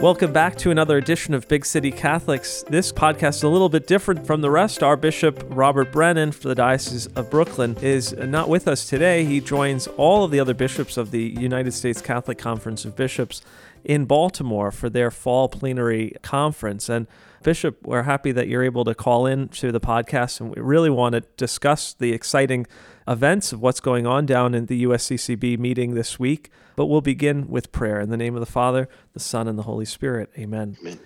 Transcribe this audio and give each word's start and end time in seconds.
Welcome 0.00 0.32
back 0.32 0.56
to 0.56 0.70
another 0.70 0.96
edition 0.96 1.34
of 1.34 1.46
Big 1.46 1.66
City 1.66 1.90
Catholics. 1.90 2.64
This 2.70 2.90
podcast 2.90 3.34
is 3.34 3.42
a 3.42 3.48
little 3.48 3.68
bit 3.68 3.86
different 3.86 4.26
from 4.26 4.40
the 4.40 4.50
rest. 4.50 4.82
Our 4.82 4.96
Bishop 4.96 5.44
Robert 5.50 5.92
Brennan 5.92 6.32
for 6.32 6.48
the 6.48 6.54
Diocese 6.54 7.06
of 7.08 7.28
Brooklyn 7.28 7.76
is 7.82 8.14
not 8.14 8.48
with 8.48 8.66
us 8.66 8.88
today. 8.88 9.26
He 9.26 9.40
joins 9.40 9.88
all 9.98 10.24
of 10.24 10.30
the 10.30 10.40
other 10.40 10.54
bishops 10.54 10.96
of 10.96 11.10
the 11.10 11.20
United 11.22 11.72
States 11.72 12.00
Catholic 12.00 12.38
Conference 12.38 12.86
of 12.86 12.96
Bishops 12.96 13.42
in 13.84 14.04
Baltimore 14.04 14.70
for 14.70 14.88
their 14.88 15.10
fall 15.10 15.48
plenary 15.48 16.14
conference. 16.22 16.88
And 16.88 17.06
Bishop, 17.42 17.78
we're 17.86 18.02
happy 18.02 18.32
that 18.32 18.48
you're 18.48 18.62
able 18.62 18.84
to 18.84 18.94
call 18.94 19.26
in 19.26 19.48
to 19.48 19.72
the 19.72 19.80
podcast, 19.80 20.40
and 20.40 20.54
we 20.54 20.60
really 20.60 20.90
want 20.90 21.14
to 21.14 21.22
discuss 21.36 21.94
the 21.94 22.12
exciting 22.12 22.66
events 23.08 23.52
of 23.52 23.60
what's 23.60 23.80
going 23.80 24.06
on 24.06 24.26
down 24.26 24.54
in 24.54 24.66
the 24.66 24.84
USCCB 24.84 25.58
meeting 25.58 25.94
this 25.94 26.18
week. 26.18 26.50
But 26.76 26.86
we'll 26.86 27.00
begin 27.00 27.48
with 27.48 27.72
prayer 27.72 28.00
in 28.00 28.10
the 28.10 28.16
name 28.16 28.34
of 28.34 28.40
the 28.40 28.46
Father, 28.46 28.88
the 29.14 29.20
Son, 29.20 29.48
and 29.48 29.58
the 29.58 29.64
Holy 29.64 29.84
Spirit. 29.84 30.30
Amen. 30.38 30.76
Amen. 30.80 31.00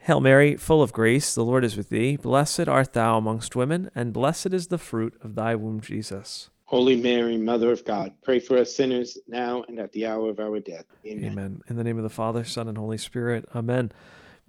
Hail 0.00 0.20
Mary, 0.20 0.56
full 0.56 0.82
of 0.82 0.92
grace, 0.92 1.34
the 1.34 1.44
Lord 1.44 1.64
is 1.64 1.76
with 1.76 1.88
thee. 1.88 2.16
Blessed 2.16 2.68
art 2.68 2.92
thou 2.92 3.16
amongst 3.16 3.56
women, 3.56 3.90
and 3.94 4.12
blessed 4.12 4.52
is 4.52 4.66
the 4.66 4.76
fruit 4.76 5.14
of 5.22 5.34
thy 5.34 5.54
womb, 5.54 5.80
Jesus. 5.80 6.50
Holy 6.74 6.96
Mary, 6.96 7.36
Mother 7.36 7.70
of 7.70 7.84
God, 7.84 8.14
pray 8.24 8.40
for 8.40 8.58
us 8.58 8.74
sinners 8.74 9.16
now 9.28 9.62
and 9.68 9.78
at 9.78 9.92
the 9.92 10.06
hour 10.06 10.28
of 10.28 10.40
our 10.40 10.58
death. 10.58 10.86
Amen. 11.06 11.30
Amen. 11.30 11.62
In 11.68 11.76
the 11.76 11.84
name 11.84 11.98
of 11.98 12.02
the 12.02 12.10
Father, 12.10 12.42
Son, 12.42 12.66
and 12.66 12.76
Holy 12.76 12.98
Spirit. 12.98 13.48
Amen. 13.54 13.92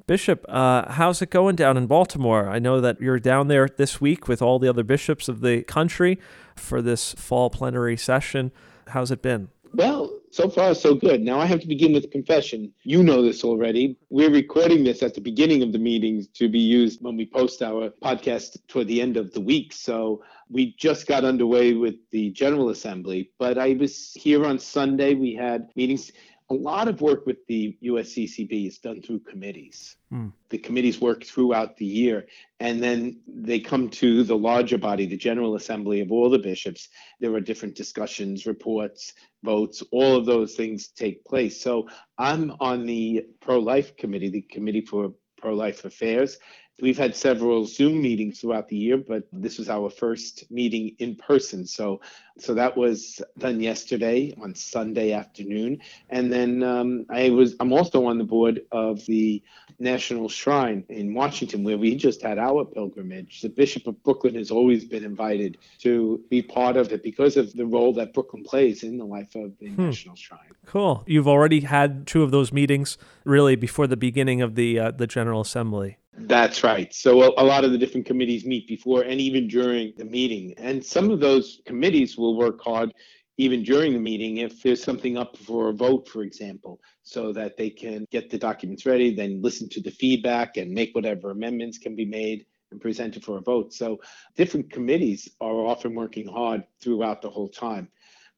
Bishop, 0.07 0.43
uh, 0.49 0.91
how's 0.93 1.21
it 1.21 1.29
going 1.29 1.55
down 1.55 1.77
in 1.77 1.85
Baltimore? 1.85 2.49
I 2.49 2.57
know 2.57 2.81
that 2.81 2.99
you're 2.99 3.19
down 3.19 3.47
there 3.47 3.67
this 3.67 4.01
week 4.01 4.27
with 4.27 4.41
all 4.41 4.57
the 4.57 4.67
other 4.67 4.83
bishops 4.83 5.29
of 5.29 5.41
the 5.41 5.61
country 5.61 6.17
for 6.55 6.81
this 6.81 7.13
fall 7.13 7.51
plenary 7.51 7.95
session. 7.95 8.51
How's 8.87 9.11
it 9.11 9.21
been? 9.21 9.49
Well, 9.71 10.14
so 10.35 10.49
far 10.49 10.75
so 10.75 10.93
good. 10.93 11.21
Now 11.21 11.39
I 11.39 11.45
have 11.45 11.61
to 11.61 11.67
begin 11.67 11.93
with 11.93 12.03
a 12.03 12.09
confession. 12.09 12.73
You 12.83 13.03
know 13.03 13.21
this 13.21 13.45
already. 13.45 13.97
We're 14.09 14.29
recording 14.29 14.83
this 14.83 15.01
at 15.01 15.13
the 15.13 15.21
beginning 15.21 15.63
of 15.63 15.71
the 15.71 15.79
meetings 15.79 16.27
to 16.39 16.49
be 16.49 16.59
used 16.59 17.01
when 17.01 17.15
we 17.15 17.25
post 17.25 17.61
our 17.61 17.89
podcast 18.03 18.57
toward 18.67 18.89
the 18.89 19.01
end 19.01 19.15
of 19.15 19.31
the 19.31 19.39
week. 19.39 19.71
So 19.71 20.21
we 20.49 20.75
just 20.77 21.07
got 21.07 21.23
underway 21.23 21.71
with 21.73 21.95
the 22.11 22.31
General 22.31 22.67
Assembly, 22.69 23.31
but 23.39 23.57
I 23.57 23.77
was 23.79 24.11
here 24.13 24.45
on 24.45 24.59
Sunday. 24.59 25.13
We 25.13 25.33
had 25.35 25.69
meetings 25.77 26.11
a 26.49 26.53
lot 26.53 26.87
of 26.87 27.01
work 27.01 27.25
with 27.25 27.37
the 27.47 27.75
USCCB 27.83 28.67
is 28.67 28.77
done 28.77 29.01
through 29.01 29.19
committees. 29.19 29.95
Mm. 30.13 30.31
The 30.49 30.59
committees 30.59 31.01
work 31.01 31.23
throughout 31.23 31.75
the 31.77 31.85
year, 31.85 32.27
and 32.59 32.81
then 32.81 33.19
they 33.27 33.59
come 33.59 33.89
to 33.89 34.23
the 34.23 34.37
larger 34.37 34.77
body, 34.77 35.07
the 35.07 35.17
General 35.17 35.55
Assembly 35.55 36.01
of 36.01 36.11
all 36.11 36.29
the 36.29 36.37
bishops. 36.37 36.89
There 37.19 37.33
are 37.33 37.41
different 37.41 37.75
discussions, 37.75 38.45
reports, 38.45 39.13
votes, 39.43 39.81
all 39.91 40.15
of 40.15 40.25
those 40.25 40.55
things 40.55 40.89
take 40.89 41.25
place. 41.25 41.59
So 41.61 41.87
I'm 42.17 42.53
on 42.59 42.85
the 42.85 43.25
pro 43.41 43.57
life 43.57 43.97
committee, 43.97 44.29
the 44.29 44.41
Committee 44.43 44.81
for 44.81 45.13
Pro 45.37 45.55
Life 45.55 45.83
Affairs, 45.85 46.37
We've 46.81 46.97
had 46.97 47.15
several 47.15 47.65
Zoom 47.65 48.01
meetings 48.01 48.41
throughout 48.41 48.67
the 48.67 48.75
year, 48.75 48.97
but 48.97 49.23
this 49.31 49.57
was 49.57 49.69
our 49.69 49.89
first 49.89 50.51
meeting 50.51 50.93
in 50.99 51.15
person. 51.15 51.65
So, 51.65 52.01
so 52.37 52.53
that 52.53 52.75
was 52.75 53.21
done 53.37 53.61
yesterday 53.61 54.33
on 54.41 54.53
Sunday 54.55 55.13
afternoon, 55.13 55.79
and 56.09 56.31
then 56.31 56.63
um, 56.63 57.05
I 57.09 57.29
was 57.29 57.55
I'm 57.61 57.71
also 57.71 58.05
on 58.07 58.17
the 58.17 58.25
board 58.25 58.61
of 58.73 59.05
the 59.05 59.41
National 59.79 60.27
Shrine 60.27 60.83
in 60.89 61.13
Washington, 61.13 61.63
where 61.63 61.77
we 61.77 61.95
just 61.95 62.21
had 62.21 62.37
our 62.37 62.65
pilgrimage. 62.65 63.39
The 63.39 63.49
Bishop 63.49 63.87
of 63.87 64.03
Brooklyn 64.03 64.35
has 64.35 64.51
always 64.51 64.83
been 64.83 65.05
invited 65.05 65.57
to 65.79 66.21
be 66.29 66.41
part 66.41 66.75
of 66.75 66.91
it 66.91 67.03
because 67.03 67.37
of 67.37 67.53
the 67.53 67.65
role 67.65 67.93
that 67.93 68.13
Brooklyn 68.13 68.43
plays 68.43 68.83
in 68.83 68.97
the 68.97 69.05
life 69.05 69.33
of 69.35 69.57
the 69.59 69.69
hmm. 69.69 69.85
National 69.85 70.17
Shrine. 70.17 70.51
Cool. 70.65 71.03
You've 71.07 71.27
already 71.27 71.61
had 71.61 72.05
two 72.05 72.21
of 72.21 72.31
those 72.31 72.51
meetings, 72.51 72.97
really, 73.23 73.55
before 73.55 73.87
the 73.87 73.95
beginning 73.95 74.41
of 74.41 74.55
the 74.55 74.77
uh, 74.77 74.91
the 74.91 75.07
General 75.07 75.39
Assembly. 75.39 75.99
That's 76.17 76.63
right. 76.63 76.93
So 76.93 77.23
a, 77.23 77.43
a, 77.43 77.43
lot 77.43 77.65
of 77.65 77.71
the 77.71 77.77
different 77.77 78.05
committees 78.05 78.45
meet 78.45 78.67
before 78.67 79.01
and 79.01 79.19
even 79.19 79.47
during 79.47 79.93
the 79.97 80.05
meeting. 80.05 80.53
And 80.57 80.83
some 80.83 81.11
of 81.11 81.19
those 81.19 81.61
committees 81.65 82.17
will 82.17 82.37
work 82.37 82.61
hard 82.63 82.93
even 83.37 83.63
during 83.63 83.91
the 83.91 83.99
meeting 83.99 84.37
if 84.37 84.63
there's 84.63 84.81
something 84.81 85.17
up 85.17 85.35
for 85.35 85.69
a 85.69 85.73
vote, 85.73 86.07
for 86.07 86.23
example, 86.23 86.79
so 87.03 87.33
that 87.33 87.57
they 87.57 87.69
can 87.69 88.05
get 88.11 88.29
the 88.29 88.37
documents 88.37 88.85
ready, 88.85 89.13
then 89.13 89.41
listen 89.41 89.67
to 89.69 89.81
the 89.81 89.91
feedback 89.91 90.55
and 90.55 90.71
make 90.71 90.95
whatever 90.95 91.31
amendments 91.31 91.77
can 91.77 91.95
be 91.95 92.05
made 92.05 92.45
and 92.71 92.79
presented 92.79 93.23
for 93.23 93.37
a 93.37 93.41
vote. 93.41 93.73
So 93.73 93.99
different 94.37 94.71
committees 94.71 95.27
are 95.41 95.65
often 95.65 95.95
working 95.95 96.27
hard 96.27 96.63
throughout 96.81 97.21
the 97.21 97.29
whole 97.29 97.49
time. 97.49 97.89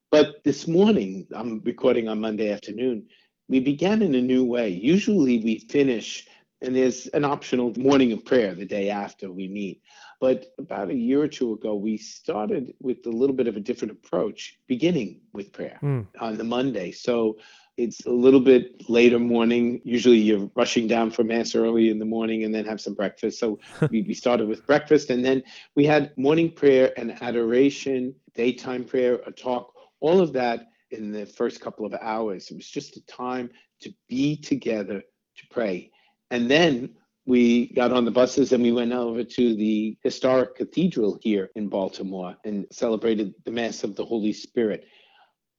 But 0.10 0.44
this 0.44 0.68
morning, 0.68 1.28
I'm 1.36 1.62
recording 1.64 2.08
on 2.08 2.22
Monday 2.22 2.52
afternoon, 2.52 3.06
we 3.50 3.60
began 3.60 4.02
in 4.02 4.16
a 4.16 4.22
new 4.22 4.44
way. 4.46 4.70
Usually 4.70 5.44
we 5.44 5.60
finish 5.70 6.28
and 6.62 6.76
there's 6.76 7.08
an 7.08 7.24
optional 7.24 7.74
morning 7.78 8.12
of 8.12 8.26
prayer 8.26 8.56
the 8.56 8.66
day 8.66 8.90
after 8.90 9.32
we 9.32 9.48
meet. 9.48 9.82
But 10.20 10.48
about 10.58 10.90
a 10.90 10.96
year 10.96 11.22
or 11.22 11.28
two 11.28 11.54
ago, 11.54 11.76
we 11.76 11.98
started 11.98 12.74
with 12.80 13.06
a 13.06 13.12
little 13.12 13.36
bit 13.36 13.48
of 13.48 13.56
a 13.56 13.60
different 13.60 13.92
approach, 13.92 14.58
beginning 14.68 15.22
with 15.34 15.54
prayer 15.54 15.78
mm. 15.84 16.08
on 16.20 16.38
the 16.38 16.44
Monday. 16.44 16.92
So 16.92 17.38
it's 17.78 18.04
a 18.08 18.12
little 18.12 18.40
bit 18.40 18.90
later 18.90 19.20
morning. 19.20 19.80
Usually 19.84 20.18
you're 20.18 20.50
rushing 20.56 20.88
down 20.88 21.12
for 21.12 21.24
Mass 21.24 21.54
early 21.54 21.90
in 21.90 22.00
the 22.00 22.06
morning 22.06 22.44
and 22.44 22.54
then 22.54 22.66
have 22.66 22.82
some 22.82 22.96
breakfast. 22.96 23.40
So 23.40 23.60
we, 23.92 24.02
we 24.02 24.16
started 24.16 24.48
with 24.48 24.66
breakfast 24.66 25.12
and 25.12 25.24
then 25.24 25.44
we 25.76 25.86
had 25.86 26.18
morning 26.18 26.52
prayer 26.52 26.92
and 26.98 27.22
adoration, 27.22 28.16
daytime 28.34 28.84
prayer, 28.84 29.20
a 29.28 29.32
talk, 29.32 29.72
all 30.00 30.20
of 30.20 30.34
that 30.34 30.70
in 30.90 31.12
the 31.12 31.28
first 31.28 31.62
couple 31.62 31.86
of 31.86 31.94
hours. 32.02 32.50
It 32.50 32.56
was 32.56 32.68
just 32.68 32.98
a 32.98 33.06
time 33.06 33.52
to 33.82 33.94
be 34.10 34.36
together 34.36 35.02
to 35.02 35.48
pray 35.52 35.92
and 36.32 36.50
then 36.50 36.96
we 37.26 37.74
got 37.74 37.92
on 37.92 38.06
the 38.06 38.12
buses 38.12 38.54
and 38.54 38.64
we 38.64 38.72
went 38.72 38.94
over 38.94 39.24
to 39.24 39.56
the 39.56 39.98
historic 40.02 40.56
cathedral 40.56 41.20
here 41.22 41.50
in 41.56 41.68
Baltimore 41.68 42.36
and 42.46 42.66
celebrated 42.72 43.34
the 43.44 43.52
Mass 43.52 43.84
of 43.84 43.96
the 43.96 44.06
Holy 44.06 44.32
Spirit. 44.32 44.86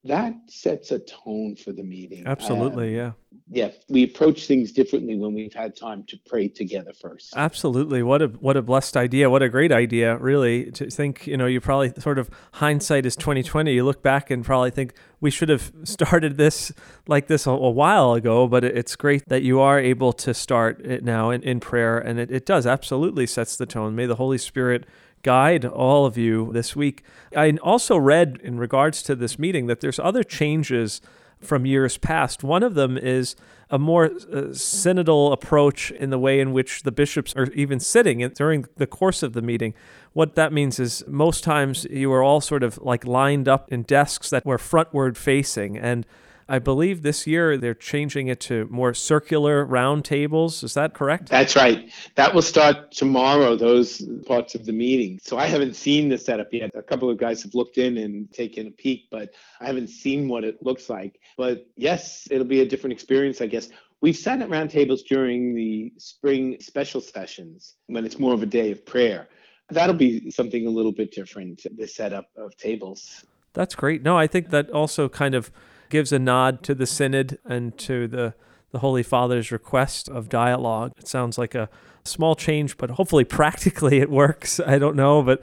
That 0.04 0.34
sets 0.46 0.92
a 0.92 1.00
tone 1.00 1.56
for 1.56 1.72
the 1.72 1.82
meeting. 1.82 2.24
Absolutely, 2.26 2.98
uh, 2.98 3.04
yeah. 3.04 3.12
Yeah, 3.50 3.70
we 3.88 4.04
approach 4.04 4.46
things 4.46 4.72
differently 4.72 5.16
when 5.16 5.34
we've 5.34 5.52
had 5.52 5.74
time 5.74 6.04
to 6.08 6.18
pray 6.26 6.48
together 6.48 6.92
first. 6.92 7.32
Absolutely. 7.34 8.02
What 8.02 8.20
a 8.22 8.26
what 8.28 8.56
a 8.56 8.62
blessed 8.62 8.96
idea. 8.96 9.30
What 9.30 9.42
a 9.42 9.48
great 9.48 9.72
idea, 9.72 10.16
really. 10.18 10.70
To 10.72 10.90
think, 10.90 11.26
you 11.26 11.36
know, 11.36 11.46
you 11.46 11.60
probably 11.60 11.92
sort 11.98 12.18
of 12.18 12.30
hindsight 12.54 13.06
is 13.06 13.16
2020. 13.16 13.72
You 13.72 13.84
look 13.84 14.02
back 14.02 14.30
and 14.30 14.44
probably 14.44 14.70
think 14.70 14.94
we 15.20 15.30
should 15.30 15.48
have 15.48 15.72
started 15.84 16.36
this 16.36 16.72
like 17.06 17.26
this 17.26 17.46
a, 17.46 17.50
a 17.50 17.70
while 17.70 18.12
ago, 18.12 18.46
but 18.46 18.64
it's 18.64 18.96
great 18.96 19.24
that 19.28 19.42
you 19.42 19.60
are 19.60 19.80
able 19.80 20.12
to 20.12 20.34
start 20.34 20.84
it 20.84 21.02
now 21.02 21.30
in, 21.30 21.42
in 21.42 21.58
prayer 21.58 21.98
and 21.98 22.20
it, 22.20 22.30
it 22.30 22.46
does 22.46 22.66
absolutely 22.66 23.26
sets 23.26 23.56
the 23.56 23.66
tone. 23.66 23.96
May 23.96 24.06
the 24.06 24.16
Holy 24.16 24.38
Spirit 24.38 24.86
guide 25.28 25.66
all 25.66 26.06
of 26.06 26.16
you 26.16 26.50
this 26.54 26.74
week. 26.74 27.02
I 27.36 27.58
also 27.62 27.98
read 27.98 28.40
in 28.42 28.56
regards 28.58 29.02
to 29.02 29.14
this 29.14 29.38
meeting 29.38 29.66
that 29.66 29.82
there's 29.82 29.98
other 29.98 30.24
changes 30.24 31.02
from 31.38 31.66
years 31.66 31.98
past. 31.98 32.42
One 32.42 32.62
of 32.62 32.74
them 32.74 32.96
is 32.96 33.36
a 33.68 33.78
more 33.78 34.06
uh, 34.06 34.54
synodal 34.54 35.30
approach 35.30 35.90
in 35.90 36.08
the 36.08 36.18
way 36.18 36.40
in 36.40 36.54
which 36.54 36.84
the 36.84 36.90
bishops 36.90 37.34
are 37.36 37.52
even 37.52 37.78
sitting 37.78 38.26
during 38.30 38.64
the 38.76 38.86
course 38.86 39.22
of 39.22 39.34
the 39.34 39.42
meeting. 39.42 39.74
What 40.14 40.34
that 40.36 40.50
means 40.50 40.80
is 40.80 41.04
most 41.06 41.44
times 41.44 41.86
you 41.90 42.10
are 42.10 42.22
all 42.22 42.40
sort 42.40 42.62
of 42.62 42.78
like 42.78 43.06
lined 43.06 43.48
up 43.48 43.70
in 43.70 43.82
desks 43.82 44.30
that 44.30 44.46
were 44.46 44.56
frontward 44.56 45.18
facing 45.18 45.76
and 45.76 46.06
I 46.50 46.58
believe 46.58 47.02
this 47.02 47.26
year 47.26 47.58
they're 47.58 47.74
changing 47.74 48.28
it 48.28 48.40
to 48.40 48.66
more 48.70 48.94
circular 48.94 49.66
round 49.66 50.06
tables. 50.06 50.62
Is 50.62 50.72
that 50.74 50.94
correct? 50.94 51.28
That's 51.28 51.54
right. 51.54 51.92
That 52.14 52.34
will 52.34 52.42
start 52.42 52.90
tomorrow, 52.90 53.54
those 53.54 54.02
parts 54.26 54.54
of 54.54 54.64
the 54.64 54.72
meeting. 54.72 55.20
So 55.22 55.36
I 55.36 55.46
haven't 55.46 55.76
seen 55.76 56.08
the 56.08 56.16
setup 56.16 56.48
yet. 56.52 56.70
A 56.74 56.82
couple 56.82 57.10
of 57.10 57.18
guys 57.18 57.42
have 57.42 57.54
looked 57.54 57.76
in 57.76 57.98
and 57.98 58.32
taken 58.32 58.66
a 58.66 58.70
peek, 58.70 59.08
but 59.10 59.34
I 59.60 59.66
haven't 59.66 59.88
seen 59.88 60.26
what 60.26 60.42
it 60.42 60.62
looks 60.62 60.88
like. 60.88 61.20
But 61.36 61.66
yes, 61.76 62.26
it'll 62.30 62.46
be 62.46 62.62
a 62.62 62.66
different 62.66 62.94
experience, 62.94 63.42
I 63.42 63.46
guess. 63.46 63.68
We've 64.00 64.16
sat 64.16 64.40
at 64.40 64.48
round 64.48 64.70
tables 64.70 65.02
during 65.02 65.54
the 65.54 65.92
spring 65.98 66.56
special 66.60 67.02
sessions 67.02 67.74
when 67.88 68.06
it's 68.06 68.18
more 68.18 68.32
of 68.32 68.42
a 68.42 68.46
day 68.46 68.70
of 68.70 68.86
prayer. 68.86 69.28
That'll 69.68 69.94
be 69.94 70.30
something 70.30 70.66
a 70.66 70.70
little 70.70 70.92
bit 70.92 71.12
different, 71.12 71.66
the 71.76 71.86
setup 71.86 72.30
of 72.38 72.56
tables. 72.56 73.26
That's 73.52 73.74
great. 73.74 74.02
No, 74.02 74.16
I 74.16 74.26
think 74.26 74.48
that 74.50 74.70
also 74.70 75.10
kind 75.10 75.34
of 75.34 75.50
gives 75.88 76.12
a 76.12 76.18
nod 76.18 76.62
to 76.64 76.74
the 76.74 76.86
synod 76.86 77.38
and 77.44 77.76
to 77.78 78.06
the 78.08 78.34
the 78.70 78.80
Holy 78.80 79.02
Father's 79.02 79.50
request 79.50 80.08
of 80.08 80.28
dialogue. 80.28 80.92
It 80.98 81.08
sounds 81.08 81.38
like 81.38 81.54
a 81.54 81.70
small 82.04 82.34
change, 82.34 82.76
but 82.76 82.90
hopefully 82.90 83.24
practically 83.24 83.98
it 83.98 84.10
works. 84.10 84.60
I 84.66 84.78
don't 84.78 84.96
know, 84.96 85.22
but 85.22 85.40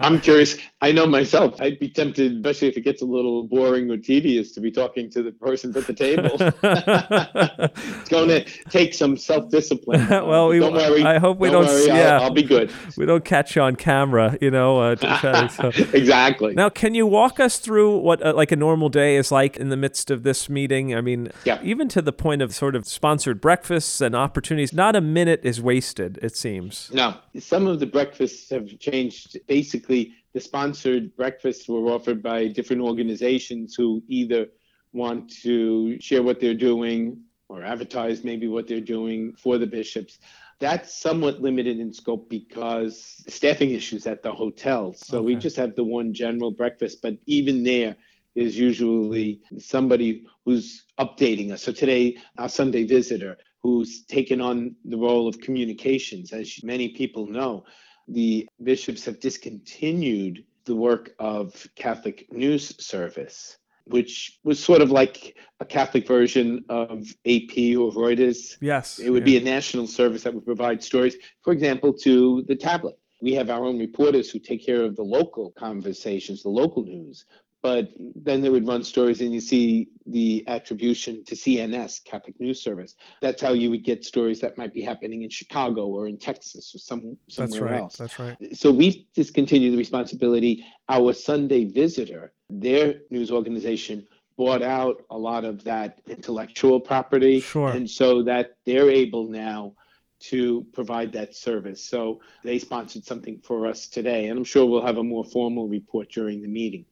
I'm 0.00 0.20
curious. 0.20 0.56
I 0.80 0.92
know 0.92 1.06
myself. 1.06 1.60
I'd 1.60 1.78
be 1.78 1.88
tempted, 1.88 2.36
especially 2.36 2.68
if 2.68 2.76
it 2.76 2.82
gets 2.82 3.02
a 3.02 3.04
little 3.04 3.42
boring 3.42 3.90
or 3.90 3.96
tedious, 3.96 4.52
to 4.52 4.60
be 4.60 4.70
talking 4.70 5.10
to 5.10 5.22
the 5.22 5.32
persons 5.32 5.76
at 5.76 5.86
the 5.86 5.92
table. 5.92 6.36
it's 6.38 8.08
going 8.08 8.28
to 8.28 8.44
take 8.70 8.94
some 8.94 9.16
self-discipline. 9.16 10.08
well, 10.10 10.48
we, 10.48 10.60
don't 10.60 10.74
worry. 10.74 11.02
I 11.02 11.18
hope 11.18 11.38
we 11.38 11.50
don't, 11.50 11.64
don't. 11.64 11.74
Worry, 11.74 11.86
yeah, 11.86 12.18
I'll, 12.18 12.24
I'll, 12.24 12.30
be 12.30 12.44
good. 12.44 12.70
We 12.96 13.06
don't 13.06 13.24
catch 13.24 13.56
you 13.56 13.62
on 13.62 13.74
camera, 13.74 14.38
you 14.40 14.50
know. 14.50 14.78
Uh, 14.78 14.94
to, 14.96 15.48
so. 15.48 15.68
exactly. 15.92 16.54
Now, 16.54 16.68
can 16.68 16.94
you 16.94 17.06
walk 17.06 17.40
us 17.40 17.58
through 17.58 17.98
what 17.98 18.24
uh, 18.24 18.34
like 18.34 18.52
a 18.52 18.56
normal 18.56 18.88
day 18.88 19.16
is 19.16 19.32
like 19.32 19.56
in 19.56 19.68
the 19.68 19.76
midst 19.76 20.10
of 20.10 20.22
this 20.22 20.48
meeting? 20.48 20.94
I 20.94 21.00
mean, 21.00 21.32
yeah. 21.44 21.60
even 21.62 21.88
to 21.88 22.02
the 22.02 22.12
point 22.12 22.40
of 22.42 22.54
sort 22.54 22.76
of 22.76 22.86
sponsored 22.86 23.40
breakfasts 23.40 24.00
and 24.00 24.14
opportunities, 24.14 24.72
not 24.72 24.94
a 24.94 25.00
minute 25.00 25.40
is 25.42 25.60
wasted. 25.60 26.18
It 26.22 26.36
seems. 26.36 26.90
No, 26.92 27.16
some 27.38 27.66
of 27.66 27.80
the 27.80 27.86
breakfasts 27.86 28.50
have 28.50 28.78
changed. 28.78 29.38
Basically, 29.48 29.87
the 29.88 30.12
sponsored 30.38 31.16
breakfasts 31.16 31.68
were 31.68 31.90
offered 31.90 32.22
by 32.22 32.46
different 32.46 32.82
organizations 32.82 33.74
who 33.74 34.02
either 34.08 34.46
want 34.92 35.32
to 35.42 36.00
share 36.00 36.22
what 36.22 36.40
they're 36.40 36.54
doing 36.54 37.20
or 37.48 37.64
advertise 37.64 38.24
maybe 38.24 38.46
what 38.46 38.68
they're 38.68 38.80
doing 38.80 39.34
for 39.36 39.58
the 39.58 39.66
bishops. 39.66 40.18
That's 40.60 40.92
somewhat 40.94 41.40
limited 41.40 41.78
in 41.78 41.92
scope 41.92 42.28
because 42.28 43.22
staffing 43.28 43.70
issues 43.70 44.06
at 44.06 44.22
the 44.22 44.32
hotel. 44.32 44.92
So 44.92 45.18
okay. 45.18 45.26
we 45.26 45.36
just 45.36 45.56
have 45.56 45.74
the 45.74 45.84
one 45.84 46.12
general 46.12 46.50
breakfast, 46.50 46.98
but 47.00 47.14
even 47.26 47.62
there 47.62 47.96
is 48.34 48.58
usually 48.58 49.40
somebody 49.58 50.26
who's 50.44 50.84
updating 50.98 51.52
us. 51.52 51.62
So 51.62 51.72
today, 51.72 52.18
our 52.38 52.48
Sunday 52.48 52.84
visitor 52.84 53.36
who's 53.62 54.04
taken 54.04 54.40
on 54.40 54.74
the 54.84 54.96
role 54.96 55.26
of 55.26 55.40
communications, 55.40 56.32
as 56.32 56.62
many 56.62 56.90
people 56.90 57.26
know 57.26 57.64
the 58.08 58.48
bishops 58.62 59.04
have 59.04 59.20
discontinued 59.20 60.44
the 60.64 60.74
work 60.74 61.14
of 61.18 61.66
Catholic 61.76 62.26
News 62.32 62.74
Service, 62.84 63.58
which 63.84 64.38
was 64.44 64.62
sort 64.62 64.82
of 64.82 64.90
like 64.90 65.36
a 65.60 65.64
Catholic 65.64 66.06
version 66.06 66.64
of 66.68 67.06
AP 67.26 67.76
or 67.76 67.90
Reuters. 67.92 68.56
Yes. 68.60 68.98
It 68.98 69.10
would 69.10 69.26
yeah. 69.26 69.38
be 69.40 69.48
a 69.48 69.52
national 69.54 69.86
service 69.86 70.22
that 70.24 70.34
would 70.34 70.44
provide 70.44 70.82
stories, 70.82 71.16
for 71.42 71.52
example, 71.52 71.92
to 72.04 72.44
the 72.48 72.56
tablet. 72.56 72.98
We 73.20 73.32
have 73.34 73.50
our 73.50 73.64
own 73.64 73.78
reporters 73.78 74.30
who 74.30 74.38
take 74.38 74.64
care 74.64 74.84
of 74.84 74.94
the 74.94 75.02
local 75.02 75.50
conversations, 75.52 76.42
the 76.42 76.50
local 76.50 76.84
news 76.84 77.24
but 77.62 77.88
then 78.14 78.40
they 78.40 78.48
would 78.48 78.66
run 78.66 78.84
stories 78.84 79.20
and 79.20 79.32
you 79.32 79.40
see 79.40 79.88
the 80.06 80.44
attribution 80.46 81.24
to 81.24 81.34
CNS, 81.34 82.04
Catholic 82.04 82.38
News 82.40 82.62
Service. 82.62 82.94
That's 83.20 83.42
how 83.42 83.52
you 83.52 83.70
would 83.70 83.84
get 83.84 84.04
stories 84.04 84.40
that 84.40 84.56
might 84.56 84.72
be 84.72 84.80
happening 84.80 85.22
in 85.22 85.30
Chicago 85.30 85.86
or 85.86 86.06
in 86.06 86.18
Texas 86.18 86.72
or 86.74 86.78
some, 86.78 87.16
somewhere 87.28 87.48
That's 87.48 87.60
right. 87.60 87.80
else. 87.80 87.96
That's 87.96 88.18
right. 88.18 88.56
So 88.56 88.70
we've 88.70 89.04
discontinued 89.14 89.72
the 89.72 89.78
responsibility. 89.78 90.64
Our 90.88 91.12
Sunday 91.12 91.64
Visitor, 91.64 92.32
their 92.48 93.00
news 93.10 93.30
organization, 93.30 94.06
bought 94.36 94.62
out 94.62 95.04
a 95.10 95.18
lot 95.18 95.44
of 95.44 95.64
that 95.64 96.00
intellectual 96.06 96.78
property. 96.78 97.40
Sure. 97.40 97.70
And 97.70 97.90
so 97.90 98.22
that 98.22 98.56
they're 98.64 98.90
able 98.90 99.28
now 99.28 99.74
to 100.20 100.66
provide 100.72 101.12
that 101.12 101.34
service. 101.34 101.84
So 101.84 102.20
they 102.44 102.58
sponsored 102.58 103.04
something 103.04 103.40
for 103.40 103.66
us 103.66 103.88
today, 103.88 104.26
and 104.26 104.38
I'm 104.38 104.44
sure 104.44 104.64
we'll 104.66 104.86
have 104.86 104.98
a 104.98 105.02
more 105.02 105.24
formal 105.24 105.68
report 105.68 106.10
during 106.10 106.42
the 106.42 106.48
meeting. 106.48 106.84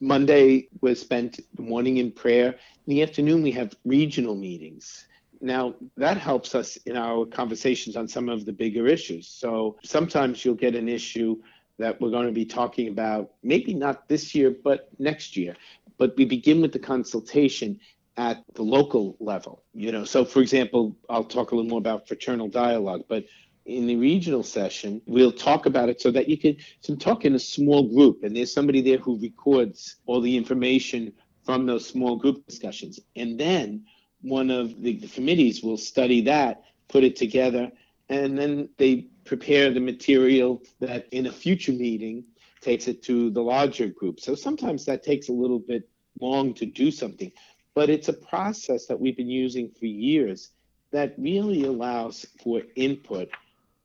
Monday 0.00 0.68
was 0.80 1.00
spent 1.00 1.40
the 1.54 1.62
morning 1.62 1.96
in 1.96 2.12
prayer. 2.12 2.48
In 2.86 2.94
the 2.94 3.02
afternoon, 3.02 3.42
we 3.42 3.52
have 3.52 3.74
regional 3.84 4.34
meetings. 4.34 5.06
Now, 5.40 5.74
that 5.96 6.16
helps 6.16 6.54
us 6.54 6.76
in 6.86 6.96
our 6.96 7.26
conversations 7.26 7.96
on 7.96 8.08
some 8.08 8.28
of 8.28 8.44
the 8.44 8.52
bigger 8.52 8.86
issues. 8.86 9.28
So 9.28 9.76
sometimes 9.84 10.44
you'll 10.44 10.54
get 10.54 10.74
an 10.74 10.88
issue 10.88 11.36
that 11.78 12.00
we're 12.00 12.10
going 12.10 12.26
to 12.26 12.32
be 12.32 12.46
talking 12.46 12.88
about, 12.88 13.32
maybe 13.42 13.74
not 13.74 14.08
this 14.08 14.34
year, 14.34 14.54
but 14.64 14.88
next 14.98 15.36
year. 15.36 15.56
But 15.98 16.16
we 16.16 16.24
begin 16.24 16.60
with 16.60 16.72
the 16.72 16.78
consultation 16.78 17.78
at 18.16 18.42
the 18.54 18.62
local 18.62 19.16
level. 19.20 19.62
You 19.74 19.92
know, 19.92 20.04
so 20.04 20.24
for 20.24 20.40
example, 20.40 20.96
I'll 21.10 21.24
talk 21.24 21.52
a 21.52 21.54
little 21.54 21.68
more 21.68 21.78
about 21.78 22.08
fraternal 22.08 22.48
dialogue, 22.48 23.04
but 23.08 23.24
in 23.66 23.86
the 23.86 23.96
regional 23.96 24.42
session, 24.42 25.02
we'll 25.06 25.32
talk 25.32 25.66
about 25.66 25.88
it 25.88 26.00
so 26.00 26.10
that 26.12 26.28
you 26.28 26.38
can, 26.38 26.56
talk 26.98 27.24
in 27.24 27.34
a 27.34 27.38
small 27.38 27.82
group 27.94 28.22
and 28.22 28.36
there's 28.36 28.52
somebody 28.52 28.80
there 28.80 28.98
who 28.98 29.18
records 29.18 29.96
all 30.06 30.20
the 30.20 30.36
information 30.36 31.12
from 31.44 31.66
those 31.66 31.86
small 31.86 32.16
group 32.16 32.46
discussions. 32.46 33.00
And 33.16 33.38
then 33.38 33.84
one 34.22 34.50
of 34.50 34.80
the, 34.82 34.98
the 34.98 35.08
committees 35.08 35.62
will 35.62 35.76
study 35.76 36.20
that, 36.22 36.62
put 36.88 37.04
it 37.04 37.16
together, 37.16 37.70
and 38.08 38.38
then 38.38 38.68
they 38.78 39.08
prepare 39.24 39.72
the 39.72 39.80
material 39.80 40.62
that 40.80 41.06
in 41.10 41.26
a 41.26 41.32
future 41.32 41.72
meeting 41.72 42.24
takes 42.60 42.86
it 42.88 43.02
to 43.04 43.30
the 43.30 43.42
larger 43.42 43.88
group. 43.88 44.20
So 44.20 44.34
sometimes 44.34 44.84
that 44.86 45.02
takes 45.02 45.28
a 45.28 45.32
little 45.32 45.58
bit 45.58 45.88
long 46.20 46.54
to 46.54 46.66
do 46.66 46.90
something, 46.90 47.32
but 47.74 47.90
it's 47.90 48.08
a 48.08 48.12
process 48.12 48.86
that 48.86 48.98
we've 48.98 49.16
been 49.16 49.28
using 49.28 49.70
for 49.70 49.86
years 49.86 50.50
that 50.92 51.14
really 51.18 51.64
allows 51.64 52.24
for 52.42 52.62
input 52.76 53.28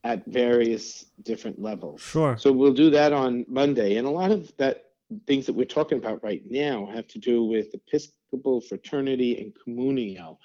at 0.04 0.26
various 0.26 1.06
different 1.24 1.62
levels. 1.62 2.02
Sure. 2.02 2.36
So 2.38 2.52
we'll 2.52 2.74
do 2.74 2.90
that 2.90 3.14
on 3.14 3.46
Monday. 3.48 3.98
And 3.98 4.08
a 4.08 4.12
lot 4.12 4.32
of 4.32 4.56
that 4.58 4.86
things 5.28 5.46
that 5.46 5.54
we're 5.54 5.66
talking 5.66 5.98
about 5.98 6.24
right 6.24 6.42
now 6.50 6.90
have 6.94 7.08
to 7.08 7.20
do 7.20 7.44
with 7.44 7.74
Episcopal 7.74 8.62
fraternity 8.62 9.42
and 9.42 9.54
communio 9.54 10.38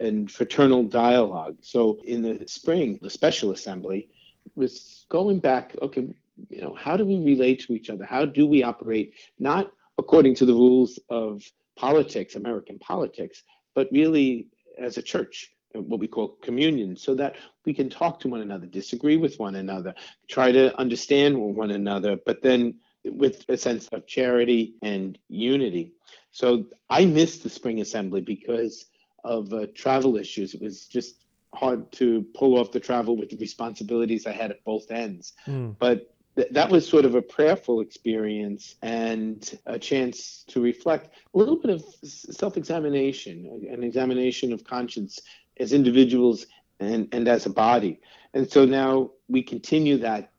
and 0.00 0.30
fraternal 0.30 0.82
dialogue. 0.82 1.56
So 1.60 2.00
in 2.04 2.22
the 2.22 2.46
spring, 2.46 2.98
the 3.00 3.10
special 3.10 3.52
assembly 3.52 4.08
was 4.54 5.06
going 5.08 5.38
back, 5.38 5.76
okay, 5.82 6.08
you 6.50 6.60
know, 6.60 6.74
how 6.74 6.96
do 6.96 7.04
we 7.04 7.18
relate 7.18 7.60
to 7.66 7.72
each 7.74 7.90
other? 7.90 8.04
How 8.04 8.24
do 8.24 8.46
we 8.46 8.62
operate 8.62 9.14
not 9.38 9.72
according 9.98 10.34
to 10.36 10.46
the 10.46 10.52
rules 10.52 10.98
of 11.08 11.42
politics, 11.76 12.34
American 12.34 12.78
politics, 12.78 13.42
but 13.74 13.88
really 13.90 14.48
as 14.78 14.98
a 14.98 15.02
church? 15.02 15.52
What 15.74 16.00
we 16.00 16.08
call 16.08 16.28
communion, 16.42 16.96
so 16.96 17.14
that 17.14 17.36
we 17.64 17.74
can 17.74 17.90
talk 17.90 18.20
to 18.20 18.28
one 18.28 18.40
another, 18.40 18.66
disagree 18.66 19.16
with 19.16 19.38
one 19.38 19.56
another, 19.56 19.94
try 20.28 20.50
to 20.52 20.76
understand 20.78 21.36
one 21.38 21.70
another, 21.70 22.18
but 22.24 22.42
then 22.42 22.74
with 23.04 23.44
a 23.48 23.56
sense 23.56 23.88
of 23.88 24.06
charity 24.06 24.74
and 24.82 25.18
unity. 25.28 25.92
So 26.30 26.66
I 26.90 27.04
missed 27.04 27.42
the 27.42 27.50
spring 27.50 27.80
assembly 27.80 28.20
because 28.20 28.86
of 29.24 29.52
uh, 29.52 29.66
travel 29.74 30.16
issues. 30.16 30.54
It 30.54 30.62
was 30.62 30.86
just 30.86 31.24
hard 31.54 31.90
to 31.92 32.24
pull 32.34 32.58
off 32.58 32.72
the 32.72 32.80
travel 32.80 33.16
with 33.16 33.30
the 33.30 33.36
responsibilities 33.36 34.26
I 34.26 34.32
had 34.32 34.50
at 34.50 34.64
both 34.64 34.90
ends. 34.90 35.32
Mm. 35.46 35.76
But 35.78 36.14
th- 36.36 36.48
that 36.50 36.70
was 36.70 36.86
sort 36.86 37.04
of 37.04 37.14
a 37.14 37.22
prayerful 37.22 37.80
experience 37.80 38.76
and 38.82 39.58
a 39.66 39.78
chance 39.78 40.44
to 40.48 40.60
reflect 40.60 41.14
a 41.34 41.38
little 41.38 41.56
bit 41.56 41.70
of 41.70 41.84
self 42.04 42.56
examination, 42.56 43.66
an 43.70 43.82
examination 43.82 44.52
of 44.52 44.64
conscience 44.64 45.20
as 45.58 45.72
individuals 45.72 46.46
and, 46.80 47.08
and 47.12 47.28
as 47.28 47.46
a 47.46 47.50
body. 47.50 48.00
And 48.34 48.50
so 48.50 48.64
now 48.64 49.10
we 49.28 49.42
continue 49.42 49.98
that 49.98 50.30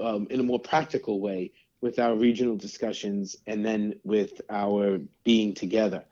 um, 0.00 0.26
in 0.30 0.40
a 0.40 0.42
more 0.42 0.60
practical 0.60 1.20
way 1.20 1.52
with 1.80 1.98
our 1.98 2.14
regional 2.16 2.56
discussions 2.56 3.36
and 3.46 3.64
then 3.64 3.94
with 4.04 4.40
our 4.50 4.98
being 5.24 5.54
together. 5.54 6.04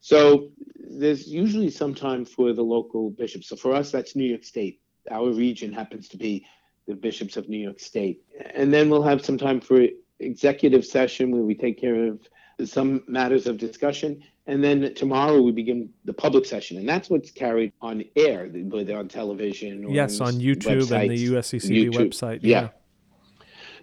So 0.00 0.50
there's 0.76 1.28
usually 1.28 1.70
some 1.70 1.94
time 1.94 2.24
for 2.24 2.52
the 2.52 2.62
local 2.62 3.10
bishops. 3.10 3.48
So 3.48 3.56
for 3.56 3.72
us, 3.72 3.90
that's 3.92 4.16
New 4.16 4.24
York 4.24 4.44
State. 4.44 4.80
Our 5.10 5.30
region 5.30 5.72
happens 5.72 6.08
to 6.08 6.16
be 6.16 6.44
the 6.86 6.94
bishops 6.94 7.36
of 7.36 7.48
New 7.48 7.58
York 7.58 7.80
State. 7.80 8.22
And 8.54 8.74
then 8.74 8.90
we'll 8.90 9.02
have 9.02 9.24
some 9.24 9.38
time 9.38 9.60
for 9.60 9.86
executive 10.18 10.84
session 10.84 11.30
where 11.30 11.42
we 11.42 11.54
take 11.54 11.80
care 11.80 12.08
of 12.08 12.20
some 12.66 13.02
matters 13.06 13.46
of 13.46 13.58
discussion. 13.58 14.22
And 14.46 14.62
then 14.62 14.92
tomorrow 14.94 15.40
we 15.40 15.52
begin 15.52 15.90
the 16.04 16.12
public 16.12 16.44
session, 16.44 16.76
and 16.78 16.88
that's 16.88 17.08
what's 17.08 17.30
carried 17.30 17.72
on 17.80 18.04
air, 18.16 18.48
whether 18.48 18.96
on 18.98 19.06
television 19.06 19.84
or 19.84 19.92
yes, 19.92 20.20
on 20.20 20.34
YouTube 20.34 20.80
websites, 20.80 21.00
and 21.00 21.10
the 21.10 21.28
USCCB 21.28 21.90
YouTube. 21.90 21.94
website. 21.94 22.40
Yeah. 22.42 22.62
yeah. 22.62 22.68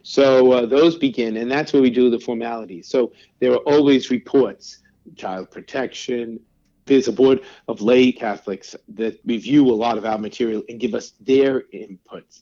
So 0.03 0.51
uh, 0.51 0.65
those 0.65 0.97
begin, 0.97 1.37
and 1.37 1.49
that's 1.49 1.71
where 1.71 1.81
we 1.81 1.89
do 1.89 2.09
the 2.09 2.19
formalities. 2.19 2.87
So 2.87 3.13
there 3.39 3.53
are 3.53 3.57
always 3.59 4.09
reports, 4.09 4.79
child 5.15 5.51
protection. 5.51 6.39
There's 6.85 7.07
a 7.07 7.13
board 7.13 7.41
of 7.67 7.81
lay 7.81 8.11
Catholics 8.11 8.75
that 8.89 9.19
review 9.25 9.65
a 9.67 9.71
lot 9.75 9.97
of 9.97 10.05
our 10.05 10.17
material 10.17 10.63
and 10.67 10.79
give 10.79 10.93
us 10.93 11.13
their 11.21 11.61
inputs. 11.73 12.41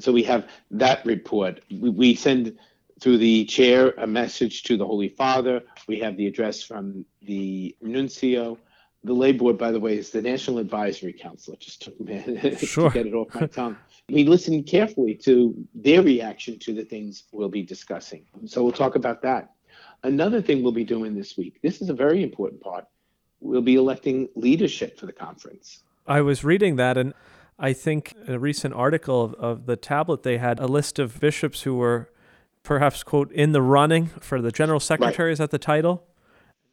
So 0.00 0.12
we 0.12 0.22
have 0.24 0.48
that 0.72 1.04
report. 1.06 1.60
We, 1.70 1.90
we 1.90 2.14
send 2.14 2.58
through 3.04 3.18
the 3.18 3.44
chair 3.44 3.90
a 3.98 4.06
message 4.06 4.62
to 4.62 4.78
the 4.78 4.86
Holy 4.86 5.10
Father. 5.10 5.62
We 5.86 5.98
have 5.98 6.16
the 6.16 6.26
address 6.26 6.62
from 6.62 7.04
the 7.20 7.76
nuncio. 7.82 8.58
The 9.04 9.12
lay 9.12 9.32
board, 9.32 9.58
by 9.58 9.72
the 9.72 9.78
way, 9.78 9.98
is 9.98 10.08
the 10.08 10.22
National 10.22 10.56
Advisory 10.56 11.12
Council. 11.12 11.52
It 11.52 11.60
just 11.60 11.82
took 11.82 12.00
a 12.00 12.02
minute 12.02 12.58
sure. 12.60 12.88
to 12.90 12.94
get 12.94 13.06
it 13.06 13.12
off 13.12 13.34
my 13.34 13.46
tongue. 13.46 13.76
We 14.08 14.24
listen 14.24 14.62
carefully 14.62 15.16
to 15.16 15.54
their 15.74 16.00
reaction 16.00 16.58
to 16.60 16.72
the 16.72 16.82
things 16.82 17.24
we'll 17.30 17.50
be 17.50 17.62
discussing. 17.62 18.24
So 18.46 18.62
we'll 18.62 18.72
talk 18.72 18.96
about 18.96 19.20
that. 19.20 19.50
Another 20.02 20.40
thing 20.40 20.62
we'll 20.62 20.72
be 20.72 20.82
doing 20.82 21.14
this 21.14 21.36
week, 21.36 21.60
this 21.62 21.82
is 21.82 21.90
a 21.90 21.94
very 21.94 22.22
important 22.22 22.62
part. 22.62 22.86
We'll 23.40 23.60
be 23.60 23.74
electing 23.74 24.30
leadership 24.34 24.98
for 24.98 25.04
the 25.04 25.12
conference. 25.12 25.82
I 26.06 26.22
was 26.22 26.42
reading 26.42 26.76
that, 26.76 26.96
and 26.96 27.12
I 27.58 27.74
think 27.74 28.14
a 28.26 28.38
recent 28.38 28.72
article 28.72 29.22
of, 29.22 29.34
of 29.34 29.66
the 29.66 29.76
tablet, 29.76 30.22
they 30.22 30.38
had 30.38 30.58
a 30.58 30.66
list 30.66 30.98
of 30.98 31.20
bishops 31.20 31.62
who 31.62 31.74
were 31.74 32.08
perhaps 32.64 33.04
quote 33.04 33.30
in 33.30 33.52
the 33.52 33.62
running 33.62 34.06
for 34.20 34.40
the 34.40 34.50
general 34.50 34.80
secretary. 34.80 35.28
Right. 35.28 35.32
Is 35.32 35.38
that 35.38 35.50
the 35.50 35.58
title? 35.58 36.04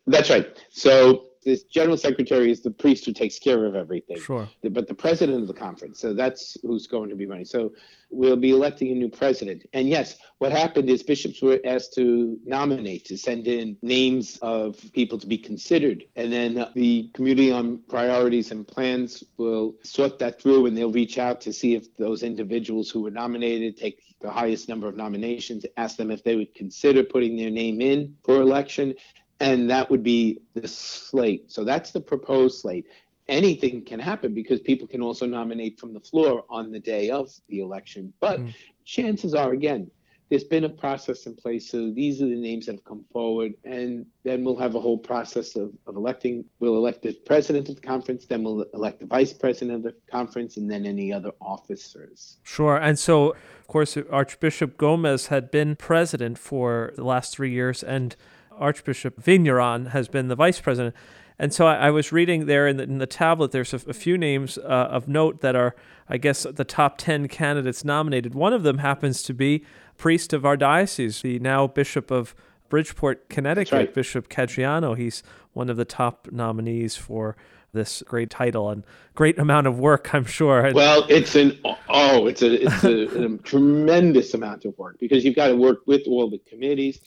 That's 0.08 0.30
right. 0.32 0.48
So 0.70 1.26
this 1.44 1.64
general 1.64 1.98
secretary 1.98 2.52
is 2.52 2.62
the 2.62 2.72
priest 2.72 3.06
who 3.06 3.14
takes 3.14 3.40
care 3.40 3.66
of 3.66 3.76
everything. 3.76 4.20
Sure. 4.20 4.48
But 4.62 4.88
the 4.88 4.94
president 4.94 5.42
of 5.42 5.48
the 5.48 5.54
conference, 5.54 6.00
so 6.00 6.14
that's 6.14 6.58
who's 6.62 6.88
going 6.88 7.10
to 7.10 7.16
be 7.16 7.26
running. 7.26 7.46
So 7.46 7.74
we'll 8.12 8.36
be 8.36 8.52
electing 8.52 8.92
a 8.92 8.96
new 8.96 9.10
president. 9.10 9.66
And 9.74 9.88
yes, 9.88 10.18
what 10.38 10.52
happened 10.52 10.90
is 10.90 11.02
bishops 11.02 11.42
were 11.42 11.60
asked 11.66 11.94
to 11.96 12.38
nominate, 12.46 13.06
to 13.06 13.18
send 13.18 13.48
in 13.48 13.78
names 13.82 14.38
of 14.42 14.80
people 14.94 15.18
to 15.18 15.28
be 15.28 15.38
considered. 15.38 16.04
And 16.16 16.32
then 16.32 16.66
the 16.76 17.10
Committee 17.14 17.52
on 17.52 17.80
Priorities 17.90 18.52
and 18.52 18.68
Plans 18.68 19.24
will 19.38 19.76
sort 19.84 20.20
that 20.20 20.42
through 20.42 20.68
and 20.68 20.78
they'll 20.78 20.92
reach 20.92 21.18
out 21.18 21.42
to 21.42 21.54
see 21.54 21.76
if 21.76 21.96
those 21.98 22.22
individuals 22.22 22.92
who 22.92 23.02
were 23.02 23.12
nominated 23.12 23.78
take 23.78 24.04
the 24.22 24.30
highest 24.30 24.70
number 24.70 24.88
of 24.88 24.96
nominations, 24.96 25.66
ask 25.78 25.98
them 25.98 26.12
if 26.12 26.24
they 26.24 26.36
would 26.36 26.54
consider 26.54 27.04
putting 27.04 27.36
their 27.36 27.50
name 27.50 27.82
in 27.82 28.16
for 28.24 28.40
election 28.40 28.94
and 29.42 29.70
that 29.70 29.90
would 29.90 30.04
be 30.04 30.40
the 30.54 30.68
slate. 30.68 31.52
So 31.52 31.64
that's 31.64 31.92
the 31.92 32.00
proposed 32.00 32.62
slate. 32.62 32.86
Anything 33.28 33.84
can 33.84 34.00
happen 34.00 34.34
because 34.34 34.60
people 34.60 34.88
can 34.88 35.02
also 35.02 35.26
nominate 35.26 35.80
from 35.80 35.94
the 35.94 36.00
floor 36.00 36.46
on 36.50 36.72
the 36.72 36.80
day 36.80 37.10
of 37.10 37.32
the 37.50 37.60
election. 37.60 38.14
But 38.20 38.40
mm. 38.40 38.54
chances 38.86 39.34
are, 39.34 39.52
again, 39.52 39.90
there's 40.30 40.44
been 40.44 40.64
a 40.64 40.70
process 40.70 41.26
in 41.26 41.36
place. 41.36 41.70
So 41.70 41.92
these 41.92 42.22
are 42.22 42.26
the 42.26 42.36
names 42.36 42.68
that 42.68 42.74
have 42.74 42.86
come 42.86 43.04
forward. 43.12 43.54
And 43.66 44.06
then 44.24 44.44
we'll 44.44 44.58
have 44.58 44.76
a 44.76 44.80
whole 44.80 44.98
process 44.98 45.56
of, 45.56 45.72
of 45.88 45.96
electing. 45.96 46.46
We'll 46.60 46.78
elect 46.78 47.02
the 47.02 47.14
president 47.26 47.68
of 47.68 47.76
the 47.76 47.82
conference, 47.82 48.26
then 48.26 48.44
we'll 48.44 48.66
elect 48.74 49.00
the 49.00 49.08
vice 49.08 49.34
president 49.34 49.78
of 49.78 49.84
the 49.84 49.96
conference, 50.10 50.58
and 50.58 50.70
then 50.70 50.86
any 50.86 51.12
other 51.12 51.32
officers. 51.42 52.38
Sure. 52.44 52.78
And 52.78 52.98
so, 53.00 53.32
of 53.32 53.68
course, 53.68 53.98
Archbishop 54.10 54.78
Gomez 54.78 55.28
had 55.28 55.50
been 55.50 55.76
president 55.76 56.38
for 56.38 56.94
the 56.96 57.04
last 57.04 57.36
three 57.36 57.52
years. 57.52 57.84
And 57.84 58.16
Archbishop 58.62 59.22
Vigneron 59.22 59.88
has 59.88 60.08
been 60.08 60.28
the 60.28 60.36
vice 60.36 60.62
president. 60.62 60.96
And 61.40 61.52
so 61.52 61.66
I, 61.66 61.88
I 61.88 61.90
was 61.90 62.12
reading 62.12 62.46
there 62.46 62.68
in 62.68 62.78
the, 62.78 62.84
in 62.84 63.00
the 63.00 63.08
tablet, 63.08 63.52
there's 63.52 63.74
a, 63.74 63.82
a 63.90 63.94
few 63.94 64.18
names 64.18 64.58
uh, 64.60 64.62
of 64.92 65.08
note 65.08 65.42
that 65.42 65.56
are, 65.56 65.76
I 66.08 66.18
guess, 66.18 66.44
the 66.44 66.64
top 66.64 67.00
10 67.00 67.28
candidates 67.28 67.84
nominated. 67.84 68.36
One 68.36 68.54
of 68.54 68.64
them 68.64 68.78
happens 68.78 69.24
to 69.24 69.34
be 69.34 69.66
priest 69.98 70.34
of 70.34 70.46
our 70.46 70.56
diocese, 70.56 71.22
the 71.22 71.40
now 71.40 71.66
Bishop 71.68 72.12
of 72.12 72.36
Bridgeport, 72.70 73.28
Connecticut, 73.30 73.74
right. 73.74 73.94
Bishop 73.94 74.30
Caggiano. 74.30 74.96
He's 74.96 75.24
one 75.54 75.70
of 75.70 75.78
the 75.78 75.86
top 75.86 76.28
nominees 76.32 76.96
for 76.96 77.36
this 77.74 78.04
great 78.06 78.30
title 78.30 78.70
and 78.70 78.84
great 79.16 79.40
amount 79.40 79.68
of 79.68 79.80
work, 79.80 80.14
I'm 80.14 80.26
sure. 80.26 80.72
Well, 80.74 81.06
it's 81.10 81.36
an 81.36 81.58
oh, 81.90 82.28
it's 82.28 82.42
a 82.42 82.66
it's 82.66 82.84
a, 82.84 83.26
a 83.26 83.38
tremendous 83.44 84.34
amount 84.34 84.66
of 84.66 84.78
work 84.78 84.98
because 85.00 85.26
you've 85.26 85.36
got 85.36 85.48
to 85.48 85.56
work 85.56 85.80
with 85.86 86.02
all 86.08 86.30
the 86.30 86.40
committees 86.40 87.00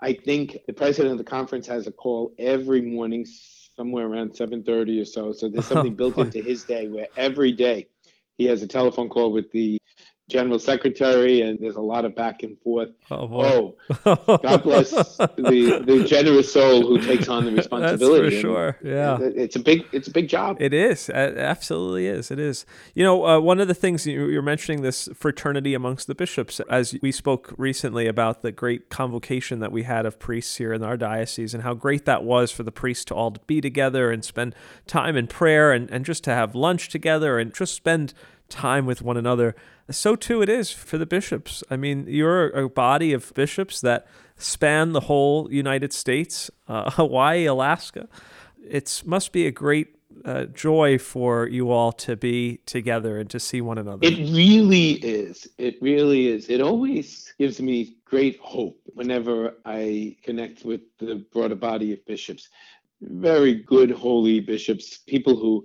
I 0.00 0.12
think 0.12 0.58
the 0.66 0.72
president 0.72 1.12
of 1.12 1.18
the 1.18 1.24
conference 1.24 1.66
has 1.66 1.86
a 1.86 1.92
call 1.92 2.34
every 2.38 2.80
morning, 2.82 3.26
somewhere 3.76 4.06
around 4.06 4.32
7:30 4.32 5.00
or 5.00 5.04
so. 5.04 5.32
So 5.32 5.48
there's 5.48 5.66
oh, 5.70 5.74
something 5.74 5.94
built 5.94 6.18
into 6.18 6.40
his 6.40 6.64
day 6.64 6.88
where 6.88 7.08
every 7.16 7.52
day 7.52 7.88
he 8.38 8.44
has 8.46 8.62
a 8.62 8.66
telephone 8.66 9.08
call 9.08 9.32
with 9.32 9.50
the 9.52 9.78
general 10.28 10.58
secretary, 10.58 11.42
and 11.42 11.58
there's 11.60 11.76
a 11.76 11.80
lot 11.80 12.04
of 12.04 12.14
back 12.14 12.42
and 12.42 12.58
forth. 12.60 12.88
Oh, 13.10 13.76
oh 13.94 14.38
God 14.42 14.62
bless 14.62 14.90
the 14.90 15.82
the 15.86 16.04
generous 16.06 16.52
soul 16.52 16.82
who 16.82 16.98
takes 16.98 17.28
on 17.28 17.44
the 17.44 17.52
responsibility. 17.52 18.30
That's 18.30 18.34
for 18.36 18.40
sure. 18.40 18.78
Yeah, 18.82 19.18
it's 19.20 19.56
a 19.56 19.60
big 19.60 19.84
it's 19.92 20.08
a 20.08 20.10
big 20.10 20.28
job. 20.28 20.56
It 20.60 20.72
is. 20.72 21.08
It 21.08 21.36
absolutely 21.36 22.06
is. 22.06 22.30
It 22.30 22.38
is. 22.38 22.64
You 22.94 23.04
know, 23.04 23.26
uh, 23.26 23.40
one 23.40 23.60
of 23.60 23.68
the 23.68 23.74
things 23.74 24.06
you're 24.06 24.42
mentioning 24.42 24.82
this 24.82 25.08
fraternity 25.14 25.74
amongst 25.74 26.06
the 26.06 26.14
bishops, 26.14 26.60
as 26.70 26.96
we 27.02 27.12
spoke 27.12 27.54
recently 27.58 28.06
about 28.06 28.42
the 28.42 28.52
great 28.52 28.88
convocation 28.88 29.60
that 29.60 29.72
we 29.72 29.82
had 29.82 30.06
of 30.06 30.18
priests 30.18 30.56
here 30.56 30.72
in 30.72 30.82
our 30.82 30.96
diocese, 30.96 31.52
and 31.52 31.62
how 31.62 31.74
great 31.74 32.06
that 32.06 32.24
was 32.24 32.50
for 32.50 32.62
the 32.62 32.72
priests 32.72 33.04
to 33.06 33.14
all 33.14 33.32
be 33.46 33.60
together 33.60 34.10
and 34.10 34.24
spend 34.24 34.54
time 34.86 35.16
in 35.16 35.26
prayer 35.26 35.70
and, 35.70 35.90
and 35.90 36.04
just 36.06 36.24
to 36.24 36.30
have 36.30 36.54
lunch 36.54 36.88
together 36.88 37.38
and 37.38 37.54
just 37.54 37.74
spend 37.74 38.14
time 38.48 38.86
with 38.86 39.02
one 39.02 39.16
another. 39.16 39.54
So 39.90 40.16
too 40.16 40.42
it 40.42 40.48
is 40.48 40.70
for 40.70 40.98
the 40.98 41.06
bishops. 41.06 41.62
I 41.70 41.76
mean, 41.76 42.06
you're 42.08 42.48
a 42.50 42.68
body 42.68 43.12
of 43.12 43.32
bishops 43.34 43.80
that 43.80 44.06
span 44.36 44.92
the 44.92 45.00
whole 45.00 45.52
United 45.52 45.92
States, 45.92 46.50
uh, 46.68 46.90
Hawaii, 46.92 47.46
Alaska. 47.46 48.08
It 48.66 49.02
must 49.04 49.32
be 49.32 49.46
a 49.46 49.50
great 49.50 49.94
uh, 50.24 50.44
joy 50.46 50.98
for 50.98 51.46
you 51.48 51.70
all 51.70 51.92
to 51.92 52.16
be 52.16 52.58
together 52.66 53.18
and 53.18 53.28
to 53.30 53.40
see 53.40 53.60
one 53.60 53.78
another. 53.78 54.06
It 54.06 54.16
really 54.32 54.92
is. 54.92 55.48
It 55.58 55.76
really 55.82 56.28
is. 56.28 56.48
It 56.48 56.60
always 56.60 57.34
gives 57.38 57.60
me 57.60 57.96
great 58.04 58.38
hope 58.40 58.80
whenever 58.94 59.54
I 59.64 60.16
connect 60.22 60.64
with 60.64 60.80
the 60.98 61.26
broader 61.32 61.56
body 61.56 61.92
of 61.92 62.04
bishops. 62.06 62.48
Very 63.02 63.54
good, 63.54 63.90
holy 63.90 64.40
bishops, 64.40 64.98
people 64.98 65.36
who 65.36 65.64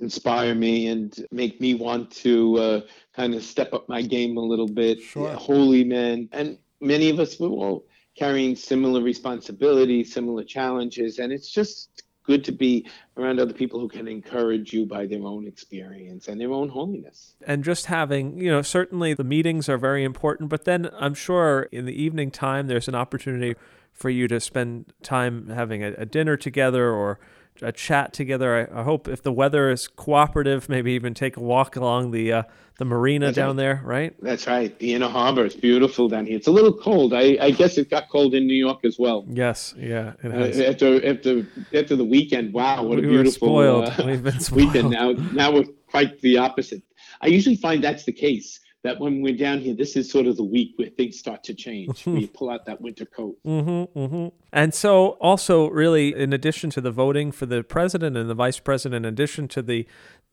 inspire 0.00 0.54
me 0.54 0.88
and 0.88 1.26
make 1.30 1.60
me 1.60 1.74
want 1.74 2.10
to 2.10 2.56
uh, 2.58 2.80
kind 3.14 3.34
of 3.34 3.42
step 3.42 3.72
up 3.72 3.88
my 3.88 4.02
game 4.02 4.36
a 4.36 4.40
little 4.40 4.68
bit. 4.68 5.00
Sure. 5.00 5.32
Holy 5.34 5.84
men, 5.84 6.28
and 6.32 6.58
many 6.80 7.10
of 7.10 7.18
us 7.18 7.38
were 7.38 7.48
all 7.48 7.86
carrying 8.16 8.56
similar 8.56 9.02
responsibilities, 9.02 10.12
similar 10.12 10.44
challenges, 10.44 11.18
and 11.18 11.32
it's 11.32 11.50
just 11.50 12.02
good 12.26 12.44
to 12.44 12.52
be 12.52 12.88
around 13.16 13.38
other 13.38 13.52
people 13.52 13.78
who 13.78 13.88
can 13.88 14.08
encourage 14.08 14.72
you 14.72 14.84
by 14.84 15.06
their 15.06 15.22
own 15.22 15.46
experience 15.46 16.26
and 16.28 16.40
their 16.40 16.50
own 16.50 16.68
holiness. 16.68 17.36
And 17.46 17.62
just 17.62 17.86
having, 17.86 18.38
you 18.38 18.50
know, 18.50 18.62
certainly 18.62 19.14
the 19.14 19.24
meetings 19.24 19.68
are 19.68 19.78
very 19.78 20.02
important, 20.02 20.50
but 20.50 20.64
then 20.64 20.90
I'm 20.98 21.14
sure 21.14 21.68
in 21.70 21.86
the 21.86 22.02
evening 22.02 22.30
time 22.30 22.66
there's 22.66 22.88
an 22.88 22.96
opportunity 22.96 23.54
for 23.92 24.10
you 24.10 24.28
to 24.28 24.40
spend 24.40 24.92
time 25.02 25.48
having 25.48 25.82
a, 25.84 25.92
a 25.92 26.04
dinner 26.04 26.36
together 26.36 26.90
or 26.90 27.18
a 27.62 27.72
chat 27.72 28.12
together. 28.12 28.68
I, 28.72 28.80
I, 28.80 28.82
hope 28.82 29.08
if 29.08 29.22
the 29.22 29.32
weather 29.32 29.70
is 29.70 29.88
cooperative, 29.88 30.68
maybe 30.68 30.92
even 30.92 31.14
take 31.14 31.36
a 31.36 31.40
walk 31.40 31.76
along 31.76 32.10
the 32.10 32.32
uh, 32.32 32.42
the 32.78 32.84
marina 32.84 33.26
That's 33.26 33.36
down 33.36 33.48
right. 33.48 33.56
there, 33.56 33.82
right? 33.84 34.14
That's 34.20 34.46
right. 34.46 34.78
The 34.78 34.94
inner 34.94 35.08
harbor 35.08 35.44
is 35.44 35.54
beautiful 35.54 36.08
down 36.08 36.26
here. 36.26 36.36
It's 36.36 36.46
a 36.46 36.50
little 36.50 36.72
cold. 36.72 37.14
I, 37.14 37.38
I 37.40 37.50
guess 37.50 37.78
it 37.78 37.88
got 37.88 38.08
cold 38.10 38.34
in 38.34 38.46
New 38.46 38.54
York 38.54 38.84
as 38.84 38.98
well. 38.98 39.24
Yes, 39.28 39.74
yeah. 39.78 40.12
Uh, 40.24 40.28
after 40.28 41.04
after 41.06 41.46
after 41.72 41.96
the 41.96 42.04
weekend, 42.04 42.52
wow, 42.52 42.82
what 42.82 42.98
we 42.98 43.06
a 43.06 43.08
beautiful 43.08 43.58
uh, 43.58 43.94
We've 44.04 44.22
been 44.22 44.40
spoiled. 44.40 44.66
weekend. 44.66 44.90
Now 44.90 45.12
now 45.32 45.52
we're 45.52 45.64
quite 45.88 46.20
the 46.20 46.38
opposite. 46.38 46.82
I 47.20 47.28
usually 47.28 47.56
find 47.56 47.82
that's 47.82 48.04
the 48.04 48.12
case 48.12 48.60
that 48.86 49.00
when 49.00 49.20
we're 49.20 49.36
down 49.36 49.58
here, 49.58 49.74
this 49.74 49.96
is 49.96 50.10
sort 50.10 50.26
of 50.26 50.36
the 50.36 50.44
week 50.44 50.74
where 50.76 50.88
things 50.88 51.18
start 51.18 51.42
to 51.44 51.54
change. 51.54 52.06
we 52.06 52.26
pull 52.26 52.50
out 52.50 52.64
that 52.66 52.80
winter 52.80 53.04
coat. 53.04 53.36
Mm-hmm, 53.44 53.98
mm-hmm. 53.98 54.28
And 54.52 54.72
so, 54.72 55.10
also, 55.20 55.68
really, 55.68 56.14
in 56.14 56.32
addition 56.32 56.70
to 56.70 56.80
the 56.80 56.92
voting 56.92 57.32
for 57.32 57.46
the 57.46 57.62
president 57.62 58.16
and 58.16 58.30
the 58.30 58.34
vice 58.34 58.60
president, 58.60 59.04
in 59.04 59.12
addition 59.12 59.48
to 59.48 59.62
the 59.62 59.86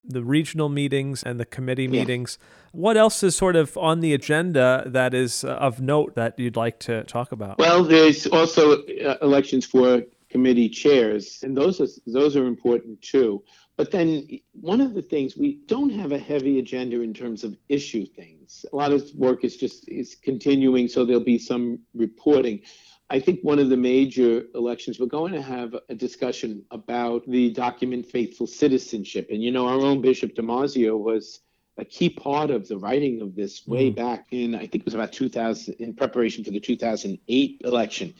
the 0.06 0.22
regional 0.22 0.68
meetings 0.68 1.24
and 1.24 1.40
the 1.40 1.46
committee 1.46 1.88
meetings, 1.88 2.38
yeah. 2.38 2.48
what 2.74 2.98
else 2.98 3.24
is 3.24 3.38
sort 3.38 3.56
of 3.56 3.78
on 3.78 4.02
the 4.02 4.14
agenda 4.14 4.84
that 4.86 5.14
is 5.14 5.46
uh, 5.46 5.54
of 5.54 5.80
note 5.80 6.14
that 6.16 6.38
you'd 6.38 6.58
like 6.58 6.78
to 6.78 7.04
talk 7.06 7.32
about? 7.32 7.58
Well, 7.58 7.86
there's 7.86 8.28
also 8.28 8.84
uh, 8.84 9.16
elections 9.22 9.66
for 9.66 10.04
committee 10.30 10.68
chairs, 10.68 11.40
and 11.44 11.56
those 11.56 11.80
are 11.80 11.88
those 12.06 12.36
are 12.36 12.46
important 12.46 13.02
too. 13.02 13.42
But 13.76 13.92
then 13.92 14.28
one 14.52 14.82
of 14.82 14.94
the 14.94 15.02
things 15.02 15.36
we 15.36 15.62
don't 15.66 15.90
have 15.92 16.12
a 16.12 16.18
heavy 16.20 16.60
agenda 16.60 17.02
in 17.02 17.14
terms 17.14 17.44
of 17.44 17.58
issue 17.70 18.06
things. 18.06 18.66
A 18.72 18.76
lot 18.76 18.92
of 18.92 19.10
work 19.16 19.44
is 19.44 19.58
just 19.58 19.90
is 19.90 20.16
continuing, 20.16 20.88
so 20.88 21.06
there'll 21.06 21.24
be 21.24 21.40
some 21.40 21.80
reporting. 21.96 22.62
I 23.10 23.20
think 23.20 23.42
one 23.42 23.60
of 23.60 23.70
the 23.70 23.78
major 23.78 24.46
elections, 24.56 25.00
we're 25.00 25.08
going 25.08 25.34
to 25.34 25.42
have 25.42 25.76
a 25.90 25.96
discussion 25.96 26.64
about 26.72 27.28
the 27.28 27.52
document 27.52 28.06
faithful 28.06 28.48
citizenship. 28.48 29.28
And 29.30 29.44
you 29.44 29.52
know, 29.52 29.68
our 29.68 29.80
own 29.80 30.02
Bishop 30.02 30.36
DiMarzio 30.36 30.98
was 30.98 31.42
a 31.78 31.86
key 31.86 32.10
part 32.10 32.52
of 32.52 32.68
the 32.68 32.78
writing 32.78 33.22
of 33.22 33.36
this 33.36 33.66
way 33.66 33.92
mm. 33.92 33.96
back 33.96 34.28
in, 34.32 34.56
I 34.56 34.68
think 34.68 34.76
it 34.76 34.86
was 34.86 34.94
about 34.94 35.12
2000, 35.12 35.76
in 35.76 35.94
preparation 35.94 36.44
for 36.44 36.52
the 36.52 36.60
2008 36.60 37.62
election. 37.64 38.14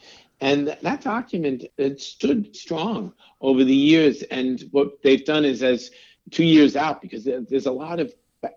And 0.44 0.76
that 0.82 1.00
document 1.00 1.64
it 1.78 2.02
stood 2.02 2.54
strong 2.54 3.14
over 3.40 3.64
the 3.64 3.74
years. 3.74 4.22
And 4.24 4.62
what 4.72 5.02
they've 5.02 5.24
done 5.24 5.46
is, 5.46 5.62
as 5.62 5.90
two 6.30 6.44
years 6.44 6.76
out, 6.76 7.00
because 7.00 7.24
there's 7.24 7.64
a 7.64 7.72
lot 7.72 7.98
of 7.98 8.12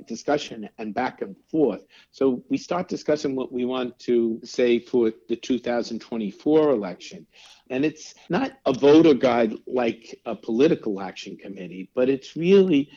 discussion 0.06 0.68
and 0.80 0.94
back 0.94 1.22
and 1.22 1.34
forth. 1.50 1.86
So 2.12 2.44
we 2.50 2.58
start 2.58 2.90
discussing 2.90 3.38
what 3.38 3.54
we 3.54 3.64
want 3.64 3.98
to 4.00 4.42
say 4.44 4.80
for 4.80 5.14
the 5.30 5.38
2024 5.38 6.72
election. 6.72 7.26
And 7.70 7.86
it's 7.86 8.16
not 8.28 8.52
a 8.66 8.74
voter 8.74 9.14
guide 9.14 9.54
like 9.66 10.20
a 10.26 10.36
political 10.36 11.00
action 11.00 11.38
committee, 11.38 11.90
but 11.96 12.10
it's 12.10 12.36
really 12.36 12.90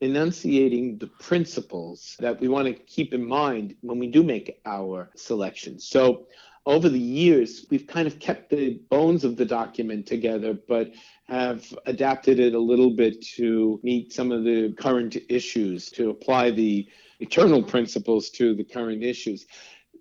enunciating 0.00 0.96
the 0.96 1.08
principles 1.20 2.16
that 2.18 2.40
we 2.40 2.48
want 2.48 2.66
to 2.66 2.72
keep 2.72 3.12
in 3.12 3.26
mind 3.26 3.74
when 3.82 3.98
we 3.98 4.06
do 4.06 4.22
make 4.22 4.58
our 4.64 5.10
selections. 5.16 5.86
So 5.86 6.28
over 6.68 6.90
the 6.90 7.00
years, 7.00 7.64
we've 7.70 7.86
kind 7.86 8.06
of 8.06 8.18
kept 8.18 8.50
the 8.50 8.78
bones 8.90 9.24
of 9.24 9.36
the 9.38 9.44
document 9.44 10.06
together, 10.06 10.52
but 10.68 10.92
have 11.26 11.64
adapted 11.86 12.38
it 12.38 12.52
a 12.52 12.58
little 12.58 12.90
bit 12.90 13.22
to 13.22 13.80
meet 13.82 14.12
some 14.12 14.30
of 14.30 14.44
the 14.44 14.74
current 14.78 15.16
issues, 15.30 15.90
to 15.90 16.10
apply 16.10 16.50
the 16.50 16.86
eternal 17.20 17.62
principles 17.62 18.28
to 18.28 18.54
the 18.54 18.62
current 18.62 19.02
issues. 19.02 19.46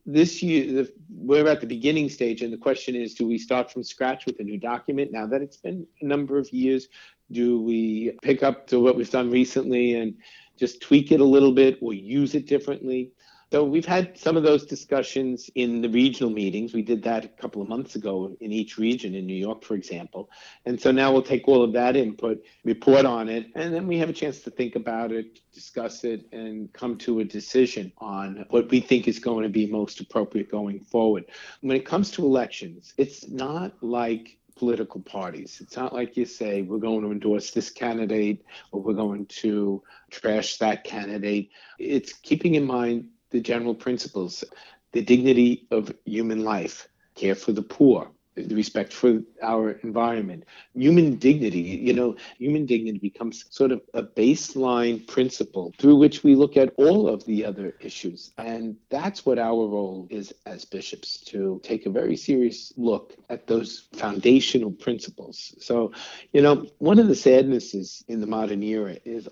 this 0.05 0.43
year, 0.43 0.65
the, 0.73 0.93
we're 1.09 1.47
at 1.47 1.61
the 1.61 1.67
beginning 1.67 2.09
stage, 2.09 2.41
and 2.41 2.51
the 2.51 2.57
question 2.57 2.95
is 2.95 3.13
do 3.13 3.25
we 3.25 3.37
start 3.37 3.71
from 3.71 3.81
scratch 3.81 4.25
with 4.25 4.37
a 4.41 4.43
new 4.43 4.59
document 4.59 5.09
now 5.11 5.25
that 5.25 5.41
it's 5.41 5.57
been 5.57 5.87
a 6.01 6.05
number 6.05 6.37
of 6.37 6.51
years? 6.51 6.89
Do 7.31 7.61
we 7.61 8.17
pick 8.21 8.43
up 8.43 8.67
to 8.67 8.79
what 8.81 8.97
we've 8.97 9.09
done 9.09 9.31
recently 9.31 9.95
and 9.95 10.15
just 10.57 10.81
tweak 10.81 11.13
it 11.13 11.21
a 11.21 11.25
little 11.35 11.53
bit 11.53 11.77
or 11.81 11.93
use 11.93 12.35
it 12.35 12.45
differently? 12.45 13.11
So 13.49 13.63
we've 13.63 13.85
had 13.85 14.17
some 14.17 14.35
of 14.35 14.43
those 14.43 14.65
discussions 14.65 15.49
in 15.55 15.81
the 15.81 15.87
regional 15.87 16.29
meetings. 16.29 16.73
We 16.73 16.81
did 16.81 17.01
that 17.03 17.23
a 17.23 17.29
couple 17.29 17.61
of 17.61 17.69
months 17.69 17.95
ago 17.95 18.35
in 18.41 18.51
each 18.51 18.77
region 18.77 19.15
in 19.15 19.25
New 19.25 19.35
York, 19.35 19.63
for 19.63 19.75
example. 19.75 20.29
And 20.65 20.79
so 20.79 20.91
now 20.91 21.13
we'll 21.13 21.21
take 21.21 21.47
all 21.47 21.63
of 21.63 21.71
that 21.71 21.95
input, 21.95 22.43
report 22.65 23.05
on 23.05 23.29
it, 23.29 23.47
and 23.55 23.73
then 23.73 23.87
we 23.87 23.97
have 23.99 24.09
a 24.09 24.13
chance 24.13 24.41
to 24.41 24.51
think 24.51 24.75
about 24.75 25.13
it, 25.13 25.39
discuss 25.53 26.03
it, 26.03 26.25
and 26.33 26.71
come 26.73 26.97
to 26.97 27.21
a 27.21 27.23
decision 27.23 27.93
on 27.99 28.45
what 28.49 28.69
we 28.69 28.81
think 28.81 29.07
is 29.07 29.17
going 29.17 29.43
to 29.43 29.49
be 29.49 29.65
most 29.65 30.01
appropriate 30.01 30.51
going 30.51 30.81
forward. 30.81 31.23
When 31.61 31.77
it 31.77 31.85
comes 31.85 32.11
to 32.11 32.25
elections, 32.25 32.93
it's 32.97 33.29
not 33.29 33.81
like 33.81 34.37
political 34.57 34.99
parties. 35.01 35.59
It's 35.61 35.77
not 35.77 35.93
like 35.93 36.17
you 36.17 36.25
say, 36.25 36.63
we're 36.63 36.79
going 36.79 37.03
to 37.03 37.11
endorse 37.11 37.51
this 37.51 37.69
candidate 37.69 38.43
or 38.71 38.81
we're 38.81 38.93
going 38.93 39.27
to 39.27 39.83
trash 40.09 40.57
that 40.57 40.83
candidate. 40.83 41.51
It's 41.79 42.11
keeping 42.11 42.55
in 42.55 42.65
mind 42.65 43.09
the 43.29 43.41
general 43.41 43.75
principles, 43.75 44.43
the 44.91 45.01
dignity 45.01 45.67
of 45.71 45.93
human 46.05 46.43
life, 46.43 46.87
care 47.15 47.35
for 47.35 47.51
the 47.51 47.61
poor, 47.61 48.11
the 48.45 48.55
respect 48.55 48.93
for 48.93 49.21
our 49.41 49.71
environment, 49.83 50.43
human 50.75 51.15
dignity. 51.15 51.59
You 51.59 51.93
know, 51.93 52.15
human 52.37 52.65
dignity 52.65 52.99
becomes 52.99 53.45
sort 53.49 53.71
of 53.71 53.81
a 53.93 54.03
baseline 54.03 55.07
principle 55.07 55.73
through 55.79 55.95
which 55.95 56.23
we 56.23 56.35
look 56.35 56.55
at 56.57 56.73
all 56.77 57.07
of 57.07 57.25
the 57.25 57.43
other 57.43 57.75
issues. 57.79 58.31
And 58.37 58.77
that's 58.89 59.25
what 59.25 59.39
our 59.39 59.67
role 59.67 60.07
is 60.09 60.33
as 60.45 60.65
bishops 60.65 61.19
to 61.25 61.59
take 61.63 61.85
a 61.85 61.89
very 61.89 62.15
serious 62.15 62.73
look 62.77 63.15
at 63.29 63.47
those 63.47 63.87
foundational 63.93 64.71
principles. 64.71 65.55
So, 65.59 65.91
you 66.31 66.41
know, 66.41 66.67
one 66.77 66.99
of 66.99 67.07
the 67.07 67.15
sadnesses 67.15 68.03
in 68.07 68.21
the 68.21 68.27
modern 68.27 68.61
era 68.61 68.97
is 69.03 69.27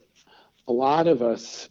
a 0.67 0.73
lot 0.73 1.07
of 1.07 1.21
us 1.21 1.69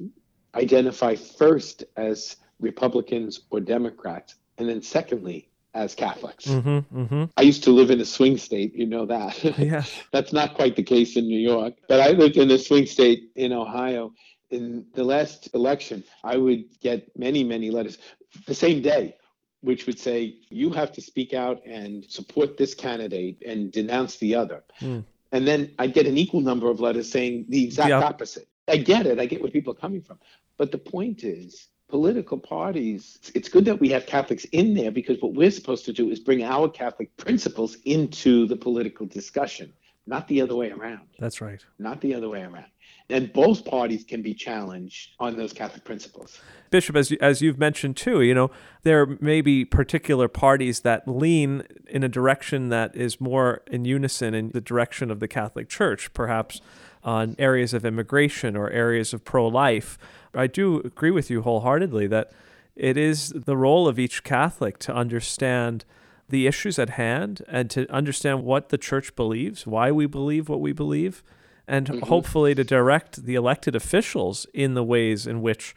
identify 0.55 1.15
first 1.15 1.85
as 1.97 2.37
Republicans 2.61 3.41
or 3.51 3.61
Democrats, 3.61 4.37
and 4.59 4.69
then 4.69 4.83
secondly 4.83 5.49
as 5.75 5.95
Catholics. 5.95 6.47
Mm-hmm, 6.47 6.99
mm-hmm. 7.01 7.25
I 7.37 7.43
used 7.43 7.65
to 7.65 7.71
live 7.73 7.91
in 7.91 8.01
a 8.01 8.05
swing 8.05 8.39
state, 8.39 8.75
you 8.75 8.87
know 8.87 9.07
that. 9.07 9.43
Yeah. 9.59 9.85
That's 10.13 10.33
not 10.33 10.55
quite 10.55 10.77
the 10.77 10.83
case 10.83 11.17
in 11.17 11.27
New 11.27 11.39
York, 11.39 11.75
but 11.89 12.01
I 12.01 12.11
lived 12.11 12.37
in 12.37 12.51
a 12.51 12.59
swing 12.59 12.87
state 12.87 13.31
in 13.35 13.53
Ohio. 13.53 14.13
In 14.51 14.87
the 14.95 15.03
last 15.03 15.53
election, 15.55 16.05
I 16.23 16.37
would 16.37 16.65
get 16.81 17.17
many, 17.19 17.43
many 17.43 17.71
letters 17.71 17.99
the 18.47 18.55
same 18.55 18.83
day, 18.83 19.17
which 19.63 19.87
would 19.87 19.99
say, 19.99 20.37
You 20.49 20.71
have 20.71 20.93
to 20.93 21.01
speak 21.01 21.35
out 21.35 21.65
and 21.67 22.05
support 22.09 22.57
this 22.57 22.75
candidate 22.75 23.43
and 23.45 23.73
denounce 23.73 24.17
the 24.19 24.37
other. 24.37 24.63
Mm. 24.81 25.05
And 25.33 25.49
then 25.49 25.73
I'd 25.81 25.95
get 25.95 26.07
an 26.07 26.17
equal 26.17 26.41
number 26.41 26.71
of 26.71 26.79
letters 26.79 27.11
saying 27.11 27.47
the 27.49 27.65
exact 27.65 27.91
op- 27.91 28.05
opposite. 28.05 28.47
I 28.69 28.77
get 28.77 29.07
it. 29.07 29.19
I 29.19 29.27
get 29.27 29.43
where 29.43 29.51
people 29.51 29.73
are 29.73 29.77
coming 29.77 30.01
from. 30.01 30.19
But 30.57 30.73
the 30.73 30.79
point 30.79 31.25
is, 31.25 31.69
political 31.89 32.39
parties, 32.39 33.19
it's 33.35 33.49
good 33.49 33.65
that 33.67 33.81
we 33.81 33.89
have 33.91 34.07
Catholics 34.07 34.45
in 34.47 34.75
there 34.75 34.91
because 34.91 35.21
what 35.21 35.35
we're 35.35 35.51
supposed 35.51 35.85
to 35.85 35.93
do 35.93 36.11
is 36.11 36.21
bring 36.21 36.43
our 36.43 36.69
Catholic 36.69 37.17
principles 37.17 37.77
into 37.85 38.47
the 38.47 38.57
political 38.57 39.07
discussion, 39.07 39.73
not 40.07 40.27
the 40.29 40.41
other 40.41 40.57
way 40.57 40.71
around. 40.71 41.07
That's 41.19 41.41
right. 41.41 41.65
Not 41.79 42.01
the 42.01 42.15
other 42.15 42.29
way 42.29 42.43
around. 42.43 42.67
And 43.11 43.31
both 43.33 43.67
parties 43.67 44.03
can 44.03 44.23
be 44.23 44.33
challenged 44.33 45.11
on 45.21 45.37
those 45.37 45.53
Catholic 45.53 45.85
principles. 45.85 46.41
Bishop, 46.71 46.97
as, 46.97 47.11
you, 47.11 47.19
as 47.21 47.43
you've 47.43 47.59
mentioned 47.59 47.99
too, 47.99 48.23
you 48.23 48.35
know, 48.35 48.51
there 48.83 49.05
may 49.21 49.43
be 49.43 49.65
particular 49.65 50.27
parties 50.27 50.81
that 50.81 51.07
lean 51.07 51.65
in 51.87 52.03
a 52.03 52.09
direction 52.09 52.71
that 52.71 52.97
is 52.97 53.21
more 53.21 53.63
in 53.67 53.85
unison 53.85 54.33
in 54.35 54.51
the 54.53 54.61
direction 54.61 55.11
of 55.11 55.21
the 55.21 55.29
Catholic 55.29 55.69
Church, 55.69 56.15
perhaps 56.15 56.63
on 57.03 57.37
areas 57.39 57.75
of 57.75 57.85
immigration 57.85 58.57
or 58.57 58.71
areas 58.71 59.13
of 59.13 59.23
pro 59.25 59.47
life. 59.47 59.99
I 60.35 60.47
do 60.47 60.81
agree 60.81 61.11
with 61.11 61.31
you 61.31 61.43
wholeheartedly 61.43 62.07
that 62.09 62.33
it 62.77 62.97
is 62.97 63.31
the 63.31 63.57
role 63.57 63.87
of 63.87 63.99
each 63.99 64.25
Catholic 64.25 64.79
to 64.81 64.95
understand 64.95 65.85
the 66.29 66.47
issues 66.47 66.79
at 66.79 66.91
hand 66.91 67.43
and 67.49 67.71
to 67.71 67.91
understand 67.93 68.45
what 68.45 68.71
the 68.71 68.79
church 68.79 69.15
believes, 69.15 69.67
why 69.67 69.91
we 69.91 70.07
believe 70.07 70.49
what 70.49 70.61
we 70.61 70.73
believe, 70.73 71.23
and 71.69 71.87
mm-hmm. 71.87 72.07
hopefully 72.07 72.55
to 72.55 72.65
direct 72.65 73.25
the 73.25 73.35
elected 73.35 73.77
officials 73.77 74.47
in 74.53 74.75
the 74.75 74.85
ways 74.85 75.27
in 75.27 75.43
which 75.43 75.75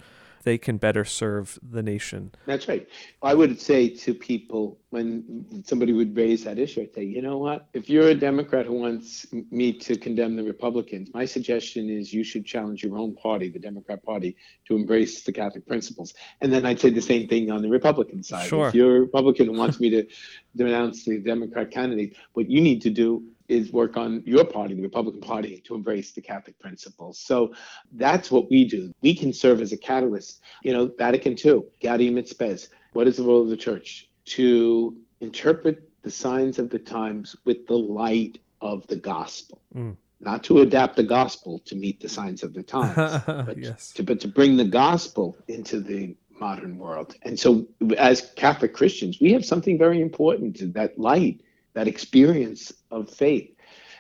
they 0.48 0.58
can 0.58 0.78
better 0.78 1.04
serve 1.04 1.60
the 1.62 1.84
nation. 1.84 2.32
That's 2.46 2.70
right. 2.70 2.88
I 3.22 3.34
would 3.34 3.60
say 3.60 3.90
to 3.90 4.14
people 4.14 4.80
when 4.92 5.46
somebody 5.66 5.92
would 5.92 6.16
raise 6.16 6.46
that 6.46 6.58
issue, 6.58 6.84
I'd 6.84 6.96
say, 6.96 7.04
you 7.04 7.22
know 7.22 7.38
what? 7.38 7.68
If 7.74 7.90
you're 7.90 8.08
a 8.08 8.16
Democrat 8.16 8.66
who 8.66 8.76
wants 8.76 9.28
me 9.52 9.74
to 9.74 9.98
condemn 9.98 10.38
the 10.38 10.44
Republicans, 10.44 11.10
my 11.14 11.26
suggestion 11.26 11.90
is 11.90 12.14
you 12.14 12.24
should 12.24 12.46
challenge 12.46 12.82
your 12.82 12.98
own 12.98 13.14
party, 13.14 13.50
the 13.50 13.60
Democrat 13.60 14.02
Party, 14.06 14.38
to 14.68 14.78
embrace 14.78 15.24
the 15.24 15.34
Catholic 15.34 15.68
principles. 15.68 16.14
And 16.40 16.54
then 16.54 16.66
I'd 16.66 16.80
say 16.80 16.92
the 16.92 17.02
same 17.02 17.28
thing 17.28 17.52
on 17.52 17.62
the 17.62 17.70
Republican 17.70 18.24
side. 18.24 18.48
Sure. 18.48 18.70
If 18.70 18.74
you're 18.74 18.96
a 18.96 19.02
Republican 19.02 19.48
who 19.48 19.58
wants 19.60 19.82
me 19.82 19.90
to 19.90 20.08
denounce 20.56 21.04
the 21.04 21.18
Democrat 21.20 21.72
candidate, 21.72 22.16
what 22.32 22.50
you 22.50 22.62
need 22.62 22.82
to 22.84 22.90
do 22.90 23.22
is 23.48 23.72
work 23.72 23.98
on 23.98 24.24
your 24.26 24.46
party, 24.46 24.74
the 24.74 24.82
Republican 24.82 25.22
Party, 25.22 25.62
to 25.66 25.76
embrace 25.76 26.12
the 26.12 26.22
Catholic 26.22 26.60
principles. 26.60 27.20
So 27.20 27.54
that's 27.94 28.30
what 28.30 28.50
we 28.50 28.68
do. 28.68 28.92
We 29.02 29.16
can 29.16 29.32
serve 29.34 29.62
as 29.62 29.72
a 29.72 29.78
catalyst. 29.78 30.42
You 30.64 30.74
know, 30.74 30.92
Vatican 30.98 31.34
II, 31.34 31.62
Gaudium 31.82 32.18
et 32.18 32.28
Spes. 32.28 32.70
What 32.94 33.08
is 33.08 33.18
the 33.18 33.24
role 33.24 33.42
of 33.42 33.50
the 33.50 33.58
church? 33.58 34.10
To 34.26 34.96
interpret 35.22 35.90
the 36.02 36.12
signs 36.12 36.60
of 36.60 36.70
the 36.70 36.80
times 36.80 37.36
with 37.46 37.68
the 37.68 37.78
light 37.78 38.40
of 38.62 38.86
the 38.88 38.96
gospel. 38.96 39.62
Mm. 39.76 39.96
Not 40.20 40.44
to 40.46 40.62
adapt 40.62 40.96
the 40.96 41.04
gospel 41.04 41.60
to 41.66 41.76
meet 41.76 42.00
the 42.00 42.10
signs 42.10 42.44
of 42.44 42.54
the 42.54 42.64
times, 42.64 42.96
but, 43.28 43.58
yes. 43.58 43.92
to, 43.94 44.04
but 44.04 44.20
to 44.22 44.28
bring 44.28 44.58
the 44.58 44.66
gospel 44.66 45.38
into 45.48 45.80
the 45.80 46.16
modern 46.40 46.78
world. 46.78 47.16
And 47.24 47.40
so, 47.40 47.68
as 47.98 48.32
Catholic 48.36 48.74
Christians, 48.74 49.20
we 49.22 49.32
have 49.34 49.46
something 49.46 49.78
very 49.78 50.02
important 50.02 50.74
that 50.74 50.98
light 50.98 51.42
that 51.78 51.88
experience 51.88 52.74
of 52.90 53.08
faith. 53.08 53.52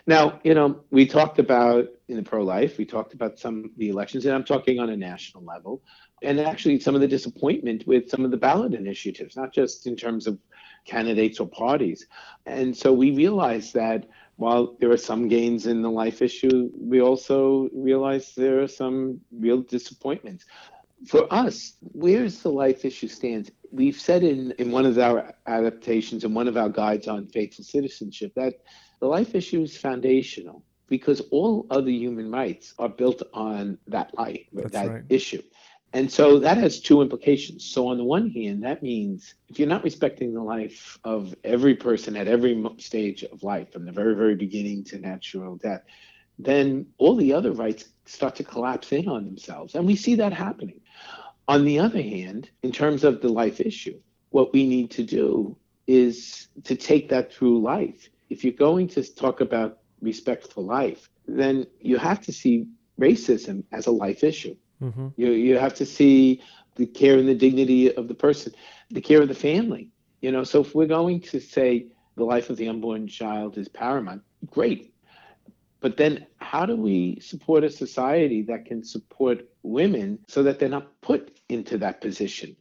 Now, 0.07 0.39
you 0.43 0.55
know, 0.55 0.81
we 0.89 1.05
talked 1.05 1.37
about 1.37 1.85
in 2.07 2.15
the 2.15 2.23
pro 2.23 2.43
life, 2.43 2.79
we 2.79 2.85
talked 2.85 3.13
about 3.13 3.37
some 3.37 3.65
of 3.65 3.71
the 3.77 3.89
elections, 3.89 4.25
and 4.25 4.33
I'm 4.33 4.43
talking 4.43 4.79
on 4.79 4.89
a 4.89 4.97
national 4.97 5.43
level, 5.43 5.83
and 6.23 6.39
actually 6.39 6.79
some 6.79 6.95
of 6.95 7.01
the 7.01 7.07
disappointment 7.07 7.85
with 7.85 8.09
some 8.09 8.25
of 8.25 8.31
the 8.31 8.37
ballot 8.37 8.73
initiatives, 8.73 9.37
not 9.37 9.53
just 9.53 9.85
in 9.85 9.95
terms 9.95 10.25
of 10.25 10.39
candidates 10.85 11.39
or 11.39 11.47
parties. 11.47 12.07
And 12.47 12.75
so 12.75 12.91
we 12.91 13.11
realized 13.11 13.75
that 13.75 14.07
while 14.37 14.75
there 14.79 14.89
are 14.89 14.97
some 15.11 15.27
gains 15.27 15.67
in 15.67 15.83
the 15.83 15.91
life 15.91 16.23
issue, 16.23 16.71
we 16.73 16.99
also 17.01 17.69
realize 17.75 18.33
there 18.33 18.59
are 18.63 18.67
some 18.67 19.21
real 19.31 19.61
disappointments 19.61 20.45
for 21.05 21.31
us, 21.31 21.73
where's 21.81 22.41
the 22.41 22.49
life 22.49 22.85
issue 22.85 23.07
stands? 23.07 23.51
We've 23.71 23.99
said 23.99 24.23
in, 24.23 24.51
in 24.57 24.71
one 24.71 24.85
of 24.85 24.97
our 24.97 25.33
adaptations 25.45 26.23
and 26.23 26.33
one 26.33 26.47
of 26.47 26.57
our 26.57 26.69
guides 26.69 27.07
on 27.07 27.27
faith 27.27 27.57
and 27.57 27.65
citizenship 27.65 28.33
that 28.35 28.55
the 28.99 29.07
life 29.07 29.35
issue 29.35 29.61
is 29.61 29.77
foundational 29.77 30.63
because 30.87 31.21
all 31.31 31.67
other 31.69 31.89
human 31.89 32.31
rights 32.31 32.73
are 32.79 32.89
built 32.89 33.21
on 33.33 33.77
that 33.87 34.17
life, 34.17 34.47
That's 34.53 34.71
that 34.71 34.87
right. 34.87 35.03
issue. 35.09 35.41
And 35.93 36.11
so 36.11 36.39
that 36.39 36.57
has 36.57 36.81
two 36.81 37.01
implications. 37.01 37.63
So, 37.65 37.87
on 37.87 37.97
the 37.97 38.03
one 38.03 38.29
hand, 38.29 38.63
that 38.63 38.83
means 38.83 39.35
if 39.47 39.57
you're 39.57 39.69
not 39.69 39.83
respecting 39.83 40.33
the 40.33 40.43
life 40.43 40.99
of 41.03 41.33
every 41.43 41.75
person 41.75 42.17
at 42.17 42.27
every 42.27 42.61
stage 42.77 43.23
of 43.23 43.41
life, 43.43 43.71
from 43.71 43.85
the 43.85 43.91
very, 43.91 44.13
very 44.13 44.35
beginning 44.35 44.83
to 44.85 44.99
natural 44.99 45.55
death, 45.55 45.83
then 46.37 46.85
all 46.97 47.15
the 47.15 47.33
other 47.33 47.51
rights 47.51 47.85
start 48.05 48.35
to 48.35 48.43
collapse 48.43 48.91
in 48.91 49.07
on 49.07 49.25
themselves. 49.25 49.75
And 49.75 49.85
we 49.85 49.95
see 49.95 50.15
that 50.15 50.33
happening. 50.33 50.81
On 51.47 51.63
the 51.63 51.79
other 51.79 52.01
hand, 52.01 52.49
in 52.63 52.71
terms 52.71 53.03
of 53.03 53.21
the 53.21 53.29
life 53.29 53.61
issue, 53.61 53.99
what 54.31 54.53
we 54.53 54.67
need 54.67 54.91
to 54.91 55.03
do 55.03 55.55
is 55.87 56.47
to 56.65 56.75
take 56.75 57.09
that 57.09 57.31
through 57.31 57.61
life. 57.61 58.09
If 58.29 58.43
you're 58.43 58.53
going 58.53 58.89
to 58.89 59.15
talk 59.15 59.39
about 59.39 59.79
respect 60.01 60.51
for 60.51 60.61
life, 60.61 61.09
then 61.27 61.65
you 61.79 61.97
have 61.97 62.21
to 62.21 62.33
see 62.33 62.67
racism 62.99 63.63
as 63.71 63.87
a 63.87 63.91
life 63.91 64.23
issue. 64.23 64.55
Mm-hmm. 64.81 65.07
You, 65.15 65.31
you 65.31 65.57
have 65.57 65.73
to 65.75 65.85
see 65.85 66.41
the 66.75 66.85
care 66.85 67.17
and 67.17 67.27
the 67.27 67.35
dignity 67.35 67.93
of 67.95 68.07
the 68.07 68.13
person, 68.13 68.53
the 68.89 69.01
care 69.01 69.21
of 69.21 69.27
the 69.27 69.35
family. 69.35 69.89
You 70.21 70.31
know, 70.31 70.43
so 70.43 70.61
if 70.61 70.75
we're 70.75 70.87
going 70.87 71.21
to 71.21 71.39
say 71.39 71.87
the 72.15 72.25
life 72.25 72.49
of 72.49 72.57
the 72.57 72.67
unborn 72.67 73.07
child 73.07 73.57
is 73.57 73.67
paramount, 73.67 74.23
great. 74.47 74.93
But 75.79 75.97
then, 75.97 76.25
how 76.37 76.65
do 76.65 76.75
we 76.75 77.19
support 77.19 77.63
a 77.63 77.69
society 77.69 78.41
that 78.43 78.65
can 78.65 78.83
support 78.83 79.47
women 79.61 80.19
so 80.27 80.41
that 80.43 80.59
they're 80.59 80.69
not 80.69 80.99
put 81.01 81.36
into 81.49 81.77
that 81.79 82.01
position? 82.01 82.55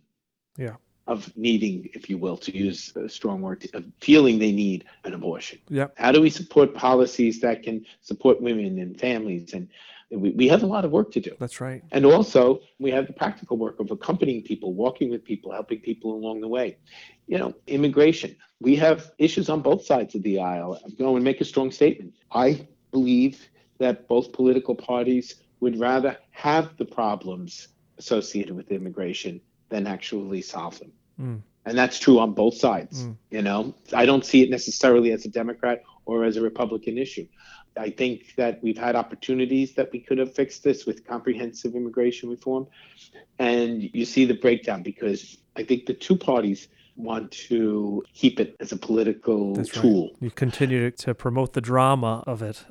Yeah. 0.57 0.77
Of 1.07 1.37
needing, 1.37 1.89
if 1.93 2.11
you 2.11 2.19
will, 2.19 2.37
to 2.39 2.57
use 2.57 2.93
a 2.97 3.09
strong 3.09 3.41
word, 3.41 3.67
of 3.75 3.85
feeling 4.01 4.39
they 4.39 4.53
need 4.53 4.85
an 5.05 5.15
abortion. 5.15 5.59
Yeah. 5.69 5.89
How 5.97 6.11
do 6.13 6.21
we 6.21 6.31
support 6.31 6.75
policies 6.75 7.41
that 7.41 7.63
can 7.63 7.85
support 8.01 8.41
women 8.41 8.79
and 8.79 8.99
families 8.99 9.55
and 9.55 9.69
We, 10.11 10.31
we 10.31 10.49
have 10.49 10.63
a 10.63 10.67
lot 10.67 10.85
of 10.85 10.93
work 10.93 11.11
to 11.13 11.21
do. 11.21 11.33
That's 11.39 11.61
right. 11.61 11.83
And 11.91 12.07
also, 12.07 12.61
we 12.79 12.91
have 12.93 13.07
the 13.09 13.13
practical 13.13 13.57
work 13.57 13.81
of 13.81 13.91
accompanying 13.91 14.43
people, 14.43 14.73
walking 14.73 15.11
with 15.11 15.25
people, 15.25 15.51
helping 15.53 15.81
people 15.81 16.15
along 16.15 16.41
the 16.41 16.49
way. 16.49 16.79
You 17.27 17.39
know, 17.39 17.55
immigration. 17.67 18.37
We 18.61 18.77
have 18.77 19.11
issues 19.19 19.49
on 19.49 19.63
both 19.63 19.83
sides 19.85 20.15
of 20.15 20.23
the 20.23 20.39
aisle. 20.39 20.79
I'm 20.85 20.95
going 20.95 21.17
to 21.17 21.23
make 21.31 21.41
a 21.41 21.45
strong 21.45 21.73
statement. 21.73 22.15
I 22.31 22.67
believe 22.93 23.49
that 23.79 24.07
both 24.07 24.33
political 24.33 24.75
parties 24.75 25.27
would 25.61 25.77
rather 25.81 26.17
have 26.31 26.77
the 26.77 26.85
problems 26.85 27.69
associated 27.99 28.55
with 28.55 28.71
immigration 28.71 29.41
than 29.69 29.87
actually 29.87 30.43
solve 30.43 30.79
them. 30.79 30.93
Mm. 31.21 31.43
And 31.65 31.77
that's 31.77 31.99
true 31.99 32.19
on 32.21 32.33
both 32.33 32.55
sides. 32.55 33.03
Mm. 33.03 33.17
You 33.31 33.43
know, 33.43 33.75
I 33.93 34.07
don't 34.07 34.25
see 34.25 34.43
it 34.43 34.51
necessarily 34.51 35.13
as 35.13 35.25
a 35.25 35.29
Democrat 35.29 35.83
or 36.05 36.25
as 36.25 36.37
a 36.37 36.43
Republican 36.43 36.97
issue. 36.99 37.27
I 37.77 37.91
think 37.91 38.35
that 38.37 38.63
we've 38.63 38.79
had 38.79 38.97
opportunities 38.97 39.75
that 39.75 39.91
we 39.93 40.01
could 40.01 40.19
have 40.19 40.35
fixed 40.35 40.63
this 40.63 40.87
with 40.87 41.07
comprehensive 41.07 41.75
immigration 41.75 42.31
reform. 42.31 42.67
And 43.39 43.91
you 43.93 44.05
see 44.05 44.25
the 44.25 44.35
breakdown 44.35 44.83
because 44.83 45.37
I 45.57 45.65
think 45.65 45.87
the 45.87 45.95
two 45.95 46.17
parties 46.17 46.69
want 46.97 47.31
to 47.31 48.03
keep 48.15 48.41
it 48.41 48.57
as 48.61 48.73
a 48.73 48.77
political 48.77 49.55
That's 49.55 49.71
tool. 49.71 50.05
Right. 50.05 50.23
You 50.23 50.31
continue 50.31 50.91
to 50.91 51.15
promote 51.15 51.53
the 51.53 51.61
drama 51.61 52.25
of 52.27 52.41
it. 52.43 52.65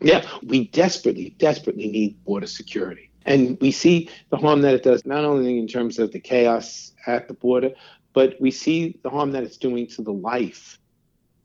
Yeah, 0.00 0.26
we 0.42 0.68
desperately, 0.68 1.34
desperately 1.38 1.88
need 1.88 2.24
border 2.24 2.46
security. 2.46 3.09
And 3.26 3.58
we 3.60 3.70
see 3.70 4.08
the 4.30 4.36
harm 4.36 4.62
that 4.62 4.74
it 4.74 4.82
does, 4.82 5.04
not 5.04 5.24
only 5.24 5.58
in 5.58 5.66
terms 5.66 5.98
of 5.98 6.12
the 6.12 6.20
chaos 6.20 6.92
at 7.06 7.28
the 7.28 7.34
border, 7.34 7.72
but 8.12 8.36
we 8.40 8.50
see 8.50 8.98
the 9.02 9.10
harm 9.10 9.32
that 9.32 9.42
it's 9.42 9.56
doing 9.56 9.86
to 9.88 10.02
the 10.02 10.12
life 10.12 10.78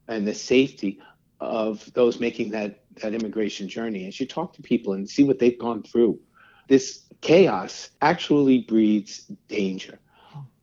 and 0.08 0.28
the 0.28 0.34
safety 0.34 1.00
of 1.40 1.92
those 1.94 2.20
making 2.20 2.52
that, 2.52 2.84
that 3.02 3.14
immigration 3.14 3.68
journey. 3.68 4.08
As 4.08 4.20
you 4.20 4.26
talk 4.26 4.54
to 4.54 4.62
people 4.62 4.94
and 4.94 5.10
see 5.10 5.24
what 5.24 5.40
they've 5.40 5.60
gone 5.60 5.84
through, 5.84 6.20
this 6.68 7.04
chaos 7.22 7.90
actually 8.02 8.60
breeds 8.60 9.26
danger. 9.48 10.00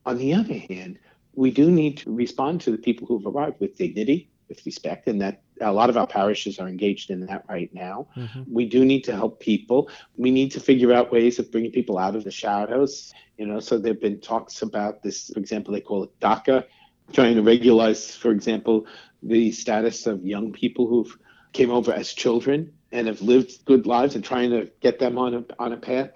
On 0.06 0.16
the 0.18 0.34
other 0.34 0.54
hand, 0.54 0.98
we 1.34 1.50
do 1.50 1.70
need 1.70 1.98
to 1.98 2.12
respond 2.12 2.60
to 2.62 2.70
the 2.70 2.78
people 2.78 3.06
who've 3.06 3.26
arrived 3.26 3.60
with 3.60 3.76
dignity, 3.76 4.30
with 4.52 4.66
respect, 4.66 5.08
and 5.08 5.20
that 5.22 5.42
a 5.62 5.72
lot 5.72 5.88
of 5.88 5.96
our 5.96 6.06
parishes 6.06 6.58
are 6.58 6.68
engaged 6.68 7.10
in 7.10 7.24
that 7.26 7.44
right 7.48 7.72
now. 7.72 8.08
Mm-hmm. 8.16 8.42
We 8.52 8.66
do 8.66 8.84
need 8.84 9.02
to 9.04 9.14
help 9.16 9.40
people. 9.40 9.88
We 10.16 10.30
need 10.30 10.50
to 10.52 10.60
figure 10.60 10.92
out 10.92 11.10
ways 11.10 11.38
of 11.38 11.50
bringing 11.50 11.72
people 11.72 11.96
out 11.98 12.14
of 12.14 12.24
the 12.24 12.30
shadows. 12.30 13.12
You 13.38 13.46
know, 13.46 13.60
so 13.60 13.78
there 13.78 13.94
have 13.94 14.02
been 14.02 14.20
talks 14.20 14.60
about 14.60 15.02
this. 15.02 15.30
For 15.32 15.38
example, 15.38 15.72
they 15.72 15.80
call 15.80 16.04
it 16.04 16.20
DACA, 16.20 16.64
trying 17.12 17.36
to 17.36 17.42
regularize, 17.42 18.14
for 18.14 18.30
example, 18.30 18.86
the 19.22 19.52
status 19.52 20.06
of 20.06 20.26
young 20.26 20.52
people 20.52 20.86
who've 20.86 21.16
came 21.54 21.70
over 21.70 21.92
as 21.92 22.12
children 22.12 22.72
and 22.92 23.06
have 23.06 23.22
lived 23.22 23.64
good 23.64 23.86
lives 23.86 24.14
and 24.14 24.24
trying 24.24 24.50
to 24.50 24.70
get 24.80 24.98
them 24.98 25.16
on 25.16 25.34
a, 25.34 25.44
on 25.58 25.72
a 25.72 25.76
path. 25.78 26.10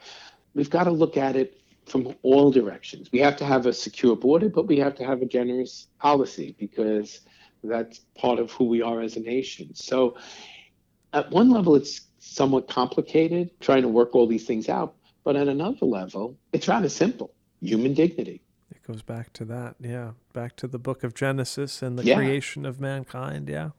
We've 0.55 0.71
got 0.71 0.85
to 0.85 0.91
look 0.91 1.17
at 1.17 1.37
it 1.37 1.59
from 1.87 2.15
all 2.23 2.51
directions. 2.51 3.11
We 3.13 3.21
have 3.21 3.37
to 3.37 3.45
have 3.45 3.67
a 3.67 3.73
secure 3.73 4.17
border, 4.17 4.49
but 4.49 4.67
we 4.67 4.79
have 4.79 4.95
to 4.97 5.05
have 5.05 5.23
a 5.23 5.27
generous 5.27 5.87
policy 5.99 6.55
because 6.59 7.21
that's 7.67 8.01
part 8.17 8.39
of 8.39 8.51
who 8.53 8.65
we 8.65 8.83
are 8.83 9.01
as 9.01 9.17
a 9.17 9.21
nation. 9.21 9.75
So, 9.75 10.17
at 11.13 11.31
one 11.31 11.51
level, 11.51 11.75
it's 11.75 12.03
somewhat 12.19 12.69
complicated 12.69 13.51
trying 13.61 13.83
to 13.83 13.89
work 13.89 14.15
all 14.15 14.27
these 14.27 14.47
things 14.47 14.69
out, 14.69 14.95
but 15.25 15.37
at 15.37 15.49
another 15.49 15.87
level, 15.87 16.37
it's 16.53 16.69
rather 16.69 16.89
simple 16.89 17.33
human 17.61 17.95
dignity. 17.95 18.43
It 18.71 18.83
goes 18.87 19.03
back 19.03 19.33
to 19.35 19.45
that, 19.47 19.77
yeah, 19.81 20.13
back 20.33 20.57
to 20.57 20.67
the 20.67 20.79
book 20.79 21.05
of 21.05 21.15
Genesis 21.15 21.83
and 21.83 21.99
the 21.99 22.05
yeah. 22.05 22.17
creation 22.17 22.67
of 22.67 22.81
mankind, 22.81 23.49
yeah. 23.49 23.71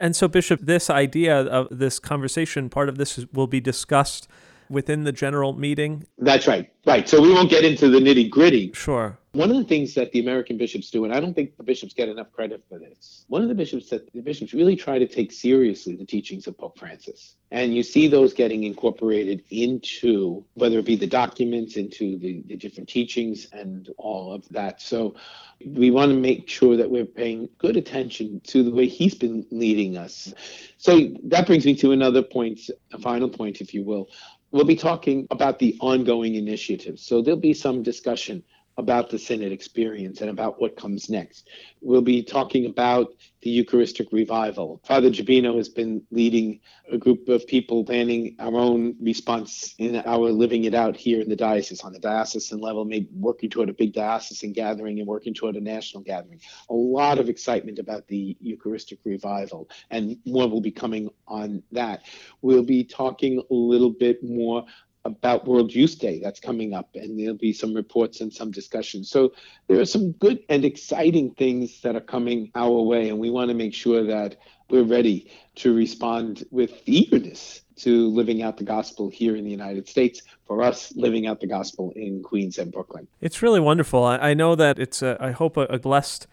And 0.00 0.14
so, 0.16 0.28
Bishop, 0.28 0.60
this 0.60 0.90
idea 0.90 1.40
of 1.40 1.68
this 1.70 1.98
conversation, 1.98 2.68
part 2.68 2.88
of 2.88 2.98
this 2.98 3.24
will 3.32 3.46
be 3.46 3.60
discussed 3.60 4.28
within 4.68 5.04
the 5.04 5.12
general 5.12 5.52
meeting? 5.52 6.06
That's 6.18 6.46
right. 6.46 6.70
Right. 6.86 7.08
So 7.08 7.20
we 7.20 7.32
won't 7.32 7.50
get 7.50 7.64
into 7.64 7.88
the 7.88 7.98
nitty 7.98 8.30
gritty. 8.30 8.72
Sure. 8.74 9.18
One 9.32 9.50
of 9.50 9.56
the 9.56 9.64
things 9.64 9.94
that 9.94 10.12
the 10.12 10.20
American 10.20 10.56
bishops 10.56 10.90
do, 10.90 11.04
and 11.04 11.12
I 11.12 11.18
don't 11.18 11.34
think 11.34 11.56
the 11.56 11.64
bishops 11.64 11.92
get 11.92 12.08
enough 12.08 12.30
credit 12.30 12.62
for 12.68 12.78
this, 12.78 13.24
one 13.26 13.42
of 13.42 13.48
the 13.48 13.54
bishops 13.54 13.88
that 13.88 14.12
the 14.12 14.20
bishops 14.20 14.54
really 14.54 14.76
try 14.76 14.98
to 14.98 15.08
take 15.08 15.32
seriously 15.32 15.96
the 15.96 16.04
teachings 16.04 16.46
of 16.46 16.56
Pope 16.56 16.78
Francis. 16.78 17.34
And 17.50 17.74
you 17.74 17.82
see 17.82 18.06
those 18.06 18.32
getting 18.32 18.62
incorporated 18.62 19.42
into 19.50 20.44
whether 20.54 20.78
it 20.78 20.84
be 20.84 20.94
the 20.94 21.06
documents, 21.06 21.76
into 21.76 22.16
the, 22.18 22.42
the 22.46 22.56
different 22.56 22.88
teachings, 22.88 23.48
and 23.52 23.88
all 23.96 24.32
of 24.32 24.48
that. 24.50 24.80
So 24.80 25.16
we 25.64 25.90
want 25.90 26.10
to 26.10 26.16
make 26.16 26.48
sure 26.48 26.76
that 26.76 26.90
we're 26.90 27.04
paying 27.04 27.48
good 27.58 27.76
attention 27.76 28.40
to 28.48 28.62
the 28.62 28.70
way 28.70 28.86
he's 28.86 29.14
been 29.14 29.46
leading 29.50 29.96
us. 29.96 30.32
So 30.76 31.10
that 31.24 31.46
brings 31.46 31.64
me 31.64 31.74
to 31.76 31.92
another 31.92 32.22
point, 32.22 32.60
a 32.92 32.98
final 32.98 33.28
point, 33.28 33.60
if 33.60 33.72
you 33.74 33.82
will. 33.82 34.10
We'll 34.54 34.64
be 34.64 34.76
talking 34.76 35.26
about 35.32 35.58
the 35.58 35.76
ongoing 35.80 36.36
initiatives. 36.36 37.04
So 37.04 37.20
there'll 37.20 37.40
be 37.40 37.54
some 37.54 37.82
discussion 37.82 38.40
about 38.76 39.10
the 39.10 39.18
synod 39.18 39.50
experience 39.50 40.20
and 40.20 40.30
about 40.30 40.60
what 40.60 40.76
comes 40.76 41.10
next. 41.10 41.48
We'll 41.80 42.02
be 42.02 42.22
talking 42.22 42.66
about 42.66 43.08
the 43.44 43.50
Eucharistic 43.50 44.08
revival. 44.10 44.80
Father 44.84 45.10
Jabino 45.10 45.58
has 45.58 45.68
been 45.68 46.02
leading 46.10 46.60
a 46.90 46.96
group 46.96 47.28
of 47.28 47.46
people 47.46 47.84
planning 47.84 48.34
our 48.38 48.56
own 48.56 48.96
response 48.98 49.74
in 49.78 49.96
our 49.96 50.30
living 50.30 50.64
it 50.64 50.74
out 50.74 50.96
here 50.96 51.20
in 51.20 51.28
the 51.28 51.36
diocese 51.36 51.82
on 51.82 51.92
the 51.92 51.98
diocesan 51.98 52.58
level, 52.58 52.86
maybe 52.86 53.06
working 53.12 53.50
toward 53.50 53.68
a 53.68 53.74
big 53.74 53.92
diocesan 53.92 54.54
gathering 54.54 54.98
and 54.98 55.06
working 55.06 55.34
toward 55.34 55.56
a 55.56 55.60
national 55.60 56.02
gathering. 56.02 56.40
A 56.70 56.74
lot 56.74 57.18
of 57.18 57.28
excitement 57.28 57.78
about 57.78 58.08
the 58.08 58.34
Eucharistic 58.40 58.98
revival, 59.04 59.68
and 59.90 60.16
more 60.24 60.48
will 60.48 60.62
be 60.62 60.72
coming 60.72 61.10
on 61.28 61.62
that. 61.72 62.04
We'll 62.40 62.64
be 62.64 62.82
talking 62.82 63.42
a 63.50 63.54
little 63.54 63.90
bit 63.90 64.24
more 64.24 64.64
about 65.04 65.46
World 65.46 65.74
Youth 65.74 65.98
Day 65.98 66.18
that's 66.22 66.40
coming 66.40 66.72
up, 66.72 66.88
and 66.94 67.18
there'll 67.18 67.34
be 67.34 67.52
some 67.52 67.74
reports 67.74 68.20
and 68.20 68.32
some 68.32 68.50
discussion. 68.50 69.04
So 69.04 69.32
there 69.66 69.78
are 69.80 69.84
some 69.84 70.12
good 70.12 70.40
and 70.48 70.64
exciting 70.64 71.32
things 71.32 71.80
that 71.82 71.94
are 71.94 72.00
coming 72.00 72.50
our 72.54 72.80
way, 72.82 73.10
and 73.10 73.18
we 73.18 73.30
want 73.30 73.48
to 73.48 73.54
make 73.54 73.74
sure 73.74 74.02
that 74.04 74.36
we're 74.70 74.84
ready 74.84 75.30
to 75.56 75.74
respond 75.74 76.44
with 76.50 76.72
eagerness 76.86 77.62
to 77.76 78.08
living 78.08 78.42
out 78.42 78.56
the 78.56 78.64
gospel 78.64 79.10
here 79.10 79.36
in 79.36 79.44
the 79.44 79.50
United 79.50 79.88
States 79.88 80.22
for 80.46 80.62
us 80.62 80.92
living 80.96 81.26
out 81.26 81.40
the 81.40 81.46
gospel 81.46 81.92
in 81.96 82.22
Queens 82.22 82.58
and 82.58 82.72
Brooklyn. 82.72 83.06
It's 83.20 83.42
really 83.42 83.60
wonderful. 83.60 84.04
I, 84.04 84.32
know 84.32 84.54
that 84.54 84.78
it's, 84.78 85.02
a, 85.02 85.16
I 85.20 85.32
hope, 85.32 85.56
a, 85.56 85.62
a 85.62 85.78
blessed 85.78 86.26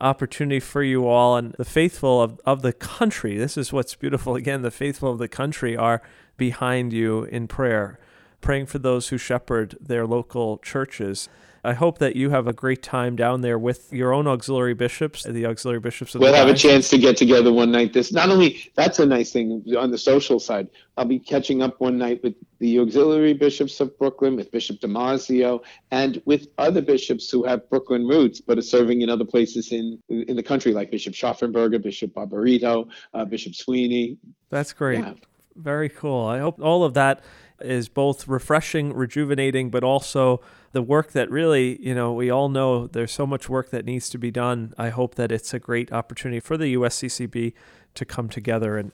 opportunity 0.00 0.60
for 0.60 0.82
you 0.82 1.06
all 1.06 1.36
and 1.36 1.54
the 1.54 1.64
faithful 1.64 2.20
of, 2.20 2.40
of 2.44 2.62
the 2.62 2.72
country. 2.72 3.38
This 3.38 3.56
is 3.56 3.72
what's 3.72 3.94
beautiful. 3.94 4.34
Again, 4.34 4.62
the 4.62 4.70
faithful 4.70 5.12
of 5.12 5.18
the 5.18 5.28
country 5.28 5.76
are 5.76 6.02
behind 6.36 6.92
you 6.92 7.24
in 7.24 7.48
prayer 7.48 7.98
praying 8.40 8.66
for 8.66 8.78
those 8.78 9.08
who 9.08 9.18
shepherd 9.18 9.76
their 9.80 10.06
local 10.06 10.58
churches. 10.58 11.28
I 11.64 11.72
hope 11.72 11.98
that 11.98 12.16
you 12.16 12.30
have 12.30 12.46
a 12.46 12.52
great 12.52 12.82
time 12.82 13.16
down 13.16 13.40
there 13.40 13.58
with 13.58 13.92
your 13.92 14.12
own 14.12 14.26
auxiliary 14.26 14.74
bishops, 14.74 15.24
the 15.24 15.44
auxiliary 15.44 15.80
bishops. 15.80 16.14
Of 16.14 16.20
we'll 16.20 16.32
have 16.34 16.48
a 16.48 16.54
chance 16.54 16.88
to 16.90 16.98
get 16.98 17.16
together 17.16 17.52
one 17.52 17.72
night. 17.72 17.92
This 17.92 18.12
not 18.12 18.30
only 18.30 18.70
that's 18.74 18.98
a 19.00 19.06
nice 19.06 19.32
thing 19.32 19.64
on 19.76 19.90
the 19.90 19.98
social 19.98 20.38
side. 20.38 20.68
I'll 20.96 21.04
be 21.04 21.18
catching 21.18 21.60
up 21.62 21.80
one 21.80 21.98
night 21.98 22.22
with 22.22 22.34
the 22.58 22.78
auxiliary 22.78 23.34
bishops 23.34 23.80
of 23.80 23.96
Brooklyn, 23.98 24.36
with 24.36 24.50
Bishop 24.50 24.80
DiMarzio, 24.80 25.62
and 25.90 26.22
with 26.24 26.48
other 26.58 26.80
bishops 26.80 27.28
who 27.30 27.44
have 27.44 27.68
Brooklyn 27.68 28.06
roots 28.06 28.40
but 28.40 28.58
are 28.58 28.62
serving 28.62 29.02
in 29.02 29.10
other 29.10 29.24
places 29.24 29.72
in 29.72 30.00
in 30.08 30.36
the 30.36 30.42
country, 30.42 30.72
like 30.72 30.90
Bishop 30.90 31.14
Scharfenberger, 31.14 31.82
Bishop 31.82 32.14
Barbarito, 32.14 32.88
uh, 33.14 33.24
Bishop 33.24 33.54
Sweeney. 33.54 34.16
That's 34.50 34.72
great. 34.72 35.00
Yeah. 35.00 35.14
Very 35.56 35.88
cool. 35.88 36.24
I 36.24 36.38
hope 36.38 36.60
all 36.62 36.84
of 36.84 36.94
that 36.94 37.20
is 37.60 37.88
both 37.88 38.28
refreshing, 38.28 38.92
rejuvenating, 38.92 39.70
but 39.70 39.82
also 39.82 40.40
the 40.72 40.82
work 40.82 41.12
that 41.12 41.30
really, 41.30 41.80
you 41.84 41.94
know, 41.94 42.12
we 42.12 42.30
all 42.30 42.48
know 42.48 42.86
there's 42.86 43.12
so 43.12 43.26
much 43.26 43.48
work 43.48 43.70
that 43.70 43.84
needs 43.84 44.08
to 44.10 44.18
be 44.18 44.30
done. 44.30 44.74
I 44.78 44.90
hope 44.90 45.14
that 45.16 45.32
it's 45.32 45.52
a 45.54 45.58
great 45.58 45.92
opportunity 45.92 46.40
for 46.40 46.56
the 46.56 46.74
USCCB 46.74 47.52
to 47.94 48.04
come 48.04 48.28
together 48.28 48.76
and 48.76 48.92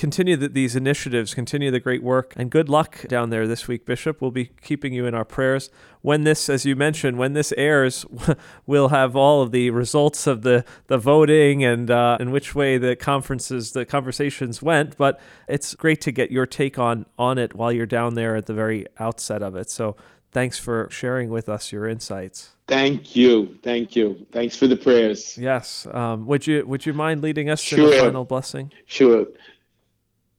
continue 0.00 0.34
the, 0.34 0.48
these 0.48 0.74
initiatives, 0.74 1.34
continue 1.34 1.70
the 1.70 1.78
great 1.78 2.02
work, 2.02 2.32
and 2.34 2.50
good 2.50 2.70
luck 2.70 3.06
down 3.06 3.28
there 3.28 3.46
this 3.46 3.68
week, 3.68 3.84
Bishop. 3.84 4.22
We'll 4.22 4.30
be 4.30 4.46
keeping 4.62 4.94
you 4.94 5.04
in 5.04 5.14
our 5.14 5.26
prayers. 5.26 5.68
When 6.00 6.24
this, 6.24 6.48
as 6.48 6.64
you 6.64 6.74
mentioned, 6.74 7.18
when 7.18 7.34
this 7.34 7.52
airs, 7.58 8.06
we'll 8.66 8.88
have 8.88 9.14
all 9.14 9.42
of 9.42 9.52
the 9.52 9.68
results 9.68 10.26
of 10.26 10.40
the, 10.40 10.64
the 10.86 10.96
voting 10.96 11.62
and 11.62 11.90
uh, 11.90 12.16
in 12.18 12.30
which 12.30 12.54
way 12.54 12.78
the 12.78 12.96
conferences, 12.96 13.72
the 13.72 13.84
conversations 13.84 14.62
went. 14.62 14.96
But 14.96 15.20
it's 15.46 15.74
great 15.74 16.00
to 16.00 16.12
get 16.12 16.30
your 16.30 16.46
take 16.46 16.78
on 16.78 17.04
on 17.18 17.36
it 17.36 17.54
while 17.54 17.70
you're 17.70 17.84
down 17.84 18.14
there 18.14 18.36
at 18.36 18.46
the 18.46 18.54
very 18.54 18.86
outset 18.98 19.42
of 19.42 19.54
it. 19.54 19.68
So 19.68 19.96
thanks 20.32 20.58
for 20.58 20.88
sharing 20.90 21.28
with 21.28 21.50
us 21.50 21.72
your 21.72 21.86
insights. 21.86 22.52
Thank 22.66 23.16
you, 23.16 23.58
thank 23.62 23.96
you. 23.96 24.26
Thanks 24.32 24.56
for 24.56 24.66
the 24.66 24.76
prayers. 24.76 25.36
Yes. 25.36 25.86
Um, 25.90 26.24
would 26.26 26.46
you 26.46 26.64
would 26.66 26.86
you 26.86 26.94
mind 26.94 27.20
leading 27.20 27.50
us 27.50 27.60
sure. 27.60 27.78
to 27.78 27.96
the 27.96 28.00
final 28.00 28.24
blessing? 28.24 28.72
Sure. 28.86 29.26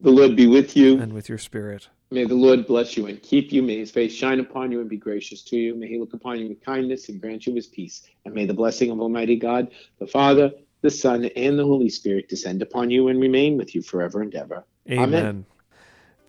The 0.02 0.10
Lord 0.10 0.36
be 0.36 0.48
with 0.48 0.76
you. 0.76 1.00
And 1.00 1.14
with 1.14 1.30
your 1.30 1.38
spirit. 1.38 1.88
May 2.10 2.26
the 2.26 2.36
Lord 2.36 2.66
bless 2.66 2.98
you 2.98 3.06
and 3.06 3.22
keep 3.22 3.52
you. 3.52 3.62
May 3.62 3.78
his 3.78 3.92
face 3.92 4.14
shine 4.14 4.40
upon 4.40 4.72
you 4.72 4.82
and 4.82 4.90
be 4.90 4.98
gracious 4.98 5.44
to 5.44 5.56
you. 5.56 5.76
May 5.76 5.88
he 5.88 6.00
look 6.00 6.14
upon 6.14 6.40
you 6.40 6.50
with 6.50 6.62
kindness 6.64 7.08
and 7.10 7.22
grant 7.22 7.46
you 7.46 7.54
his 7.54 7.68
peace. 7.68 8.02
And 8.26 8.34
may 8.34 8.46
the 8.46 8.54
blessing 8.54 8.90
of 8.90 9.00
Almighty 9.00 9.36
God, 9.36 9.72
the 10.00 10.08
Father, 10.08 10.52
the 10.82 10.90
Son, 10.90 11.26
and 11.26 11.58
the 11.58 11.64
Holy 11.64 11.88
Spirit 11.90 12.28
descend 12.28 12.64
upon 12.64 12.90
you 12.90 13.10
and 13.10 13.22
remain 13.22 13.58
with 13.58 13.76
you 13.76 13.82
forever 13.84 14.22
and 14.22 14.34
ever. 14.34 14.66
Amen. 14.90 15.08
Amen. 15.08 15.46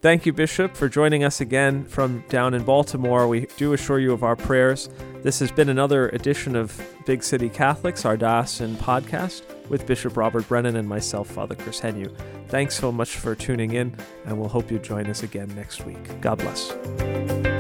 Thank 0.03 0.27
you, 0.27 0.33
Bishop, 0.33 0.77
for 0.77 0.89
joining 0.89 1.23
us 1.23 1.41
again 1.41 1.85
from 1.85 2.25
down 2.29 2.55
in 2.55 2.65
Baltimore. 2.65 3.29
We 3.29 3.47
do 3.57 3.73
assure 3.73 4.01
you 4.01 4.13
of 4.13 4.25
our 4.25 4.35
prayers. 4.35 4.91
This 5.23 5.39
has 5.39 5.53
been 5.53 5.69
another 5.69 6.09
edition 6.09 6.57
of 6.57 6.83
Big 7.07 7.23
City 7.23 7.49
Catholics, 7.49 8.05
our 8.05 8.17
diocesan 8.17 8.75
podcast, 8.75 9.43
with 9.69 9.87
Bishop 9.87 10.17
Robert 10.17 10.49
Brennan 10.49 10.75
and 10.75 10.89
myself, 10.89 11.29
Father 11.31 11.55
Chris 11.55 11.81
Heanue. 11.81 12.13
Thanks 12.49 12.75
so 12.75 12.91
much 12.91 13.15
for 13.15 13.37
tuning 13.37 13.75
in, 13.75 13.97
and 14.27 14.41
we'll 14.41 14.49
hope 14.49 14.73
you 14.73 14.81
join 14.81 15.07
us 15.07 15.23
again 15.23 15.53
next 15.55 15.87
week. 15.87 16.21
God 16.21 16.39
bless. 16.39 17.52